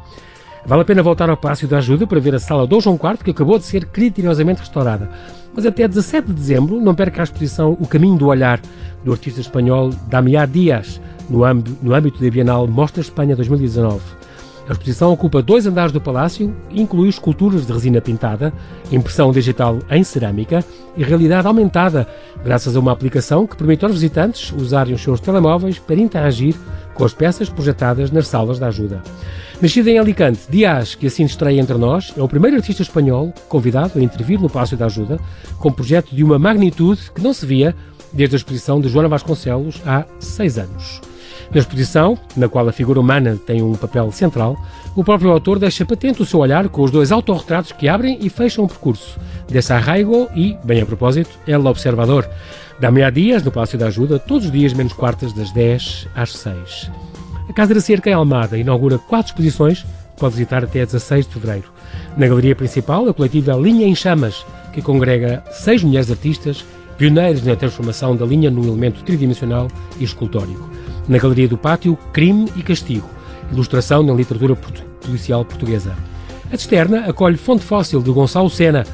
Vale 0.67 0.83
a 0.83 0.85
pena 0.85 1.03
voltar 1.03 1.29
ao 1.31 1.37
Palácio 1.37 1.67
da 1.67 1.79
Ajuda 1.79 2.07
para 2.07 2.21
ver 2.21 2.35
a 2.35 2.39
sala 2.39 2.67
Dom 2.67 2.81
João 2.81 2.97
IV, 2.97 3.25
que 3.25 3.31
acabou 3.31 3.59
de 3.59 3.65
ser 3.65 3.87
criteriosamente 3.87 4.61
restaurada. 4.61 5.09
Mas 5.55 5.67
até 5.67 5.89
17 5.89 6.29
de 6.29 6.35
dezembro, 6.35 6.81
não 6.81 6.95
perca 6.95 7.23
a 7.23 7.25
exposição 7.25 7.77
O 7.81 7.87
Caminho 7.87 8.19
do 8.19 8.27
Olhar, 8.27 8.61
do 9.05 9.13
artista 9.13 9.41
espanhol 9.41 9.91
Damián 10.09 10.49
Díaz, 10.49 11.01
no, 11.29 11.41
no 11.83 11.95
âmbito 11.95 12.23
da 12.23 12.31
Bienal 12.31 12.67
Mostra 12.67 13.01
Espanha 13.01 13.35
2019. 13.35 14.01
A 14.69 14.73
exposição 14.73 15.13
ocupa 15.13 15.43
dois 15.43 15.67
andares 15.67 15.91
do 15.91 16.01
palácio 16.01 16.55
e 16.71 16.81
inclui 16.81 17.09
esculturas 17.09 17.67
de 17.67 17.73
resina 17.73 18.01
pintada, 18.01 18.53
impressão 18.93 19.33
digital 19.33 19.81
em 19.91 20.05
cerâmica 20.05 20.65
e 20.97 21.03
realidade 21.03 21.49
aumentada, 21.49 22.07
graças 22.45 22.77
a 22.77 22.79
uma 22.79 22.93
aplicação 22.93 23.49
que 23.49 23.57
permite 23.57 23.85
aos 23.85 23.95
visitantes 23.95 24.53
usarem 24.53 24.95
os 24.95 25.03
seus 25.03 25.19
telemóveis 25.19 25.81
para 25.81 25.97
interagir 25.97 26.55
com 27.01 27.07
as 27.07 27.15
peças 27.15 27.49
projetadas 27.49 28.11
nas 28.11 28.29
salas 28.29 28.59
da 28.59 28.67
ajuda. 28.67 29.03
Nascido 29.59 29.89
em 29.89 29.99
Alicante, 29.99 30.41
Dias, 30.51 30.95
que 30.95 31.07
assim 31.07 31.25
estreia 31.25 31.59
entre 31.59 31.79
nós, 31.79 32.13
é 32.15 32.21
o 32.21 32.29
primeiro 32.29 32.59
artista 32.59 32.83
espanhol 32.83 33.33
convidado 33.49 33.99
a 33.99 34.03
intervir 34.03 34.39
no 34.39 34.51
Palácio 34.51 34.77
da 34.77 34.85
Ajuda, 34.85 35.19
com 35.59 35.71
um 35.71 35.73
projeto 35.73 36.15
de 36.15 36.23
uma 36.23 36.39
magnitude 36.39 37.11
que 37.15 37.23
não 37.23 37.33
se 37.33 37.47
via 37.47 37.75
desde 38.13 38.37
a 38.37 38.37
exposição 38.37 38.83
de 38.83 38.91
Joana 38.91 39.09
Vasconcelos 39.09 39.81
há 39.87 40.05
seis 40.19 40.59
anos. 40.59 41.01
Na 41.51 41.59
exposição, 41.59 42.19
na 42.37 42.51
qual 42.51 42.69
a 42.69 42.73
figura 42.73 43.01
humana 43.01 43.39
tem 43.47 43.63
um 43.63 43.75
papel 43.75 44.13
central, 44.13 44.55
o 44.95 45.03
próprio 45.03 45.31
autor 45.31 45.59
deixa 45.59 45.87
patente 45.87 46.21
o 46.21 46.27
seu 46.27 46.41
olhar 46.41 46.69
com 46.69 46.83
os 46.83 46.91
dois 46.91 47.11
autorretratos 47.11 47.73
que 47.73 47.89
abrem 47.89 48.19
e 48.21 48.29
fecham 48.29 48.65
o 48.65 48.69
percurso. 48.69 49.19
Desarraigo 49.49 50.29
e, 50.37 50.55
bem 50.63 50.83
a 50.83 50.87
propósito, 50.87 51.31
El 51.47 51.65
Observador. 51.65 52.29
Damiá 52.81 53.11
Dias, 53.11 53.43
no 53.43 53.53
Palácio 53.53 53.79
da 53.79 53.89
Ajuda, 53.89 54.19
todos 54.19 54.47
os 54.47 54.53
dias 54.53 54.73
menos 54.73 54.95
quartas, 54.95 55.35
das 55.35 55.53
10 55.53 56.09
às 56.15 56.33
6. 56.33 56.91
A 57.47 57.53
Casa 57.53 57.75
da 57.75 57.81
Cerca 57.81 58.09
em 58.09 58.15
Almada 58.15 58.57
inaugura 58.57 58.97
quatro 58.97 59.33
exposições, 59.33 59.85
pode 60.17 60.33
visitar 60.33 60.65
até 60.65 60.87
16 60.87 61.27
de 61.27 61.35
fevereiro. 61.35 61.71
Na 62.17 62.27
galeria 62.27 62.57
principal, 62.57 63.07
a 63.07 63.13
coletiva 63.13 63.53
Linha 63.53 63.87
em 63.87 63.95
Chamas, 63.95 64.47
que 64.73 64.81
congrega 64.81 65.45
seis 65.51 65.85
mulheres 65.85 66.11
artistas 66.11 66.65
pioneiras 66.97 67.43
na 67.43 67.55
transformação 67.55 68.17
da 68.17 68.25
linha 68.25 68.51
num 68.51 68.65
elemento 68.65 69.03
tridimensional 69.05 69.69
e 69.99 70.05
escultórico. 70.05 70.71
Na 71.07 71.19
Galeria 71.19 71.49
do 71.49 71.59
Pátio, 71.59 71.99
Crime 72.15 72.51
e 72.57 72.63
Castigo, 72.63 73.11
ilustração 73.53 74.03
na 74.03 74.15
literatura 74.15 74.57
policial 75.03 75.45
portuguesa. 75.45 75.95
A 76.51 76.55
externa 76.55 77.07
acolhe 77.11 77.37
Fonte 77.37 77.63
Fóssil 77.63 78.03
de 78.03 78.11
Gonçalo 78.11 78.49
Sena, 78.49 78.87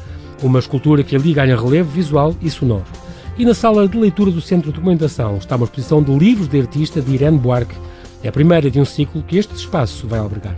uma 0.42 0.59
escultura 0.59 1.05
que 1.05 1.14
ali 1.14 1.33
ganha 1.33 1.57
relevo 1.57 1.90
visual 1.90 2.35
e 2.42 2.51
sonoro. 2.51 3.05
E 3.38 3.44
na 3.44 3.53
sala 3.53 3.87
de 3.87 3.99
leitura 3.99 4.31
do 4.31 4.40
Centro 4.40 4.70
de 4.70 4.77
Documentação 4.77 5.37
está 5.37 5.57
uma 5.57 5.64
exposição 5.64 6.03
de 6.03 6.11
livros 6.11 6.49
de 6.49 6.59
artista 6.59 7.03
de 7.03 7.12
Irene 7.12 7.38
Buarque. 7.38 7.77
É 8.22 8.29
a 8.29 8.33
primeira 8.33 8.70
de 8.70 8.81
um 8.81 8.85
ciclo 8.85 9.22
que 9.22 9.37
este 9.37 9.55
espaço 9.55 10.07
vai 10.07 10.18
albergar. 10.18 10.57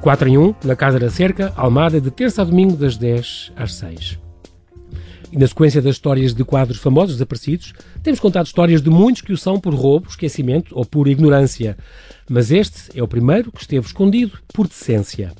4 0.00 0.28
em 0.28 0.36
1, 0.36 0.54
na 0.64 0.74
Casa 0.74 0.98
da 0.98 1.08
Cerca, 1.08 1.52
Almada, 1.56 2.00
de 2.00 2.10
terça 2.10 2.42
a 2.42 2.44
domingo, 2.44 2.76
das 2.76 2.96
10 2.96 3.52
às 3.54 3.74
6. 3.74 4.29
E 5.32 5.38
na 5.38 5.46
sequência 5.46 5.80
das 5.80 5.94
histórias 5.94 6.34
de 6.34 6.44
quadros 6.44 6.78
famosos 6.78 7.14
desaparecidos, 7.14 7.72
temos 8.02 8.18
contado 8.18 8.46
histórias 8.46 8.82
de 8.82 8.90
muitos 8.90 9.22
que 9.22 9.32
o 9.32 9.36
são 9.36 9.60
por 9.60 9.72
roubo, 9.72 10.08
esquecimento 10.08 10.76
ou 10.76 10.84
por 10.84 11.06
ignorância. 11.06 11.78
Mas 12.28 12.50
este 12.50 12.98
é 12.98 13.02
o 13.02 13.06
primeiro 13.06 13.52
que 13.52 13.60
esteve 13.60 13.86
escondido 13.86 14.38
por 14.52 14.66
decência. 14.66 15.32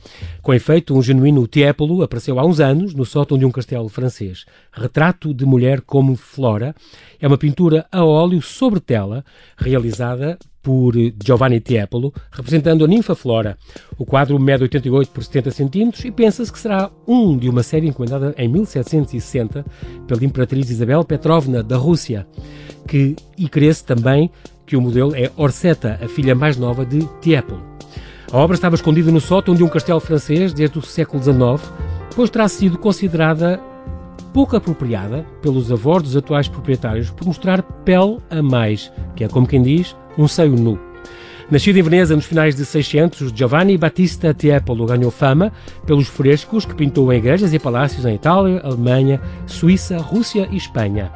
Com 0.43 0.55
efeito, 0.55 0.97
um 0.97 1.03
genuíno 1.03 1.47
Tiepolo 1.47 2.03
apareceu 2.03 2.39
há 2.39 2.47
uns 2.47 2.61
anos 2.61 2.95
no 2.95 3.05
sótão 3.05 3.37
de 3.37 3.45
um 3.45 3.51
castelo 3.51 3.89
francês. 3.89 4.45
Retrato 4.73 5.35
de 5.35 5.45
mulher 5.45 5.81
como 5.81 6.15
Flora 6.15 6.75
é 7.21 7.27
uma 7.27 7.39
pintura 7.39 7.85
a 7.91 8.05
óleo 8.05 8.41
sobre 8.41 8.79
tela, 8.79 9.25
realizada 9.57 10.39
por 10.63 10.95
Giovanni 11.23 11.61
Tiepolo, 11.61 12.13
representando 12.31 12.85
a 12.85 12.89
ninfa 12.89 13.15
Flora. 13.15 13.57
O 13.99 14.05
quadro 14.05 14.39
mede 14.39 14.65
88 14.65 15.11
por 15.11 15.25
70 15.25 15.51
centímetros 15.51 16.05
e 16.05 16.11
pensa-se 16.11 16.53
que 16.53 16.59
será 16.59 16.91
um 17.07 17.37
de 17.37 17.49
uma 17.49 17.63
série 17.63 17.89
encomendada 17.89 18.35
em 18.37 18.49
1760 18.49 19.65
pela 20.07 20.25
Imperatriz 20.25 20.71
Isabel 20.71 21.05
Petrovna 21.05 21.63
da 21.63 21.77
Rússia, 21.77 22.27
que, 22.87 23.17
e 23.37 23.49
crê-se 23.49 23.85
também 23.85 24.31
que 24.67 24.77
o 24.77 24.81
modelo 24.81 25.15
é 25.15 25.31
Orseta, 25.37 25.99
a 26.03 26.09
filha 26.09 26.35
mais 26.35 26.57
nova 26.57 26.85
de 26.85 27.07
Tiepolo. 27.21 27.63
A 28.33 28.37
obra 28.37 28.55
estava 28.55 28.77
escondida 28.77 29.11
no 29.11 29.21
sótão 29.21 29.55
de 29.55 29.65
um 29.65 29.69
castelo 29.69 29.99
francês 29.99 30.53
desde 30.53 30.79
o 30.79 30.83
século 30.83 31.21
XIX, 31.21 31.73
pois 32.15 32.31
terá 32.31 32.47
sido 32.47 32.79
considerada 32.79 33.61
pouco 34.33 34.57
apropriada 34.57 35.27
pelos 35.43 35.71
avós 35.71 36.03
dos 36.03 36.17
atuais 36.17 36.49
proprietários 36.49 37.11
por 37.11 37.27
mostrar 37.27 37.63
pele 37.63 38.19
a 38.31 38.43
mais, 38.43 38.93
que 39.15 39.25
é 39.25 39.29
como 39.29 39.47
quem 39.47 39.63
diz, 39.63 39.95
um 40.17 40.27
seio 40.27 40.57
nu. 40.57 40.79
Nascido 41.51 41.79
em 41.79 41.83
Veneza 41.83 42.15
nos 42.15 42.27
finais 42.27 42.55
de 42.55 42.65
600, 42.65 43.33
Giovanni 43.35 43.77
Battista 43.77 44.33
Tiepolo 44.33 44.87
ganhou 44.87 45.11
fama 45.11 45.53
pelos 45.85 46.07
frescos 46.07 46.65
que 46.65 46.75
pintou 46.75 47.13
em 47.13 47.19
igrejas 47.19 47.53
e 47.53 47.59
palácios 47.59 48.05
em 48.05 48.15
Itália, 48.15 48.61
Alemanha, 48.63 49.21
Suíça, 49.47 49.99
Rússia 49.99 50.49
e 50.53 50.57
Espanha. 50.57 51.11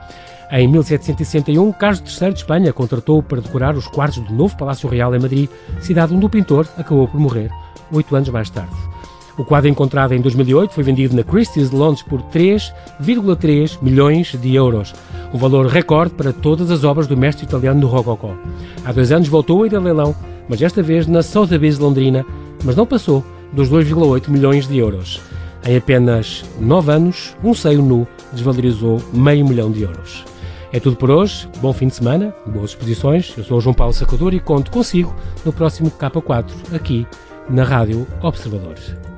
Em 0.51 0.67
1761, 0.67 1.73
Carlos 1.73 2.21
III 2.21 2.33
de 2.33 2.39
Espanha 2.41 2.73
contratou 2.73 3.23
para 3.23 3.41
decorar 3.41 3.77
os 3.77 3.87
quartos 3.87 4.19
do 4.25 4.35
novo 4.35 4.57
Palácio 4.57 4.89
Real 4.89 5.15
em 5.15 5.21
Madrid, 5.21 5.49
cidade 5.81 6.13
onde 6.13 6.27
o 6.27 6.31
pintor 6.31 6.67
acabou 6.77 7.07
por 7.07 7.21
morrer 7.21 7.51
oito 7.93 8.15
anos 8.17 8.29
mais 8.29 8.51
tarde. 8.51 8.94
O 9.37 9.45
quadro 9.45 9.69
encontrado 9.69 10.15
em 10.15 10.21
2008 10.21 10.73
foi 10.73 10.85
vendido 10.85 11.17
na 11.17 11.25
Christie's 11.25 11.71
de 11.71 11.77
Londres 11.77 12.03
por 12.03 12.23
3,3 12.23 13.79
milhões 13.83 14.29
de 14.41 14.55
euros, 14.55 14.95
um 15.33 15.39
valor 15.39 15.67
recorde 15.67 16.15
para 16.15 16.33
todas 16.33 16.71
as 16.71 16.85
obras 16.85 17.09
do 17.09 17.17
mestre 17.17 17.45
italiano 17.45 17.81
no 17.81 17.89
Rococó. 17.89 18.37
Há 18.85 18.93
dois 18.93 19.11
anos 19.11 19.27
voltou 19.27 19.63
a 19.63 19.67
ir 19.67 19.75
a 19.75 19.81
leilão, 19.81 20.15
mas 20.49 20.61
desta 20.61 20.83
vez 20.83 21.09
na 21.09 21.23
Sotheby's 21.23 21.79
londrina, 21.79 22.25
mas 22.63 22.77
não 22.77 22.87
passou 22.87 23.25
dos 23.53 23.69
2,8 23.69 24.29
milhões 24.29 24.69
de 24.69 24.79
euros. 24.79 25.21
Em 25.67 25.77
apenas 25.77 26.45
nove 26.61 26.93
anos, 26.93 27.35
um 27.43 27.55
seio 27.55 27.83
nu 27.83 28.07
desvalorizou 28.33 29.03
meio 29.13 29.45
milhão 29.45 29.73
de 29.73 29.83
euros. 29.83 30.25
É 30.73 30.79
tudo 30.79 30.97
por 30.97 31.11
hoje. 31.11 31.49
Bom 31.63 31.73
fim 31.73 31.89
de 31.89 31.95
semana, 31.95 32.35
boas 32.47 32.71
exposições. 32.71 33.33
Eu 33.37 33.45
sou 33.45 33.59
o 33.59 33.61
João 33.61 33.75
Paulo 33.75 33.93
Sacador 33.93 34.35
e 34.35 34.41
conto 34.41 34.71
consigo 34.71 35.15
no 35.45 35.53
próximo 35.53 35.91
K4, 35.91 36.75
aqui 36.75 37.07
na 37.49 37.65
Rádio 37.65 38.07
Observadores. 38.21 39.14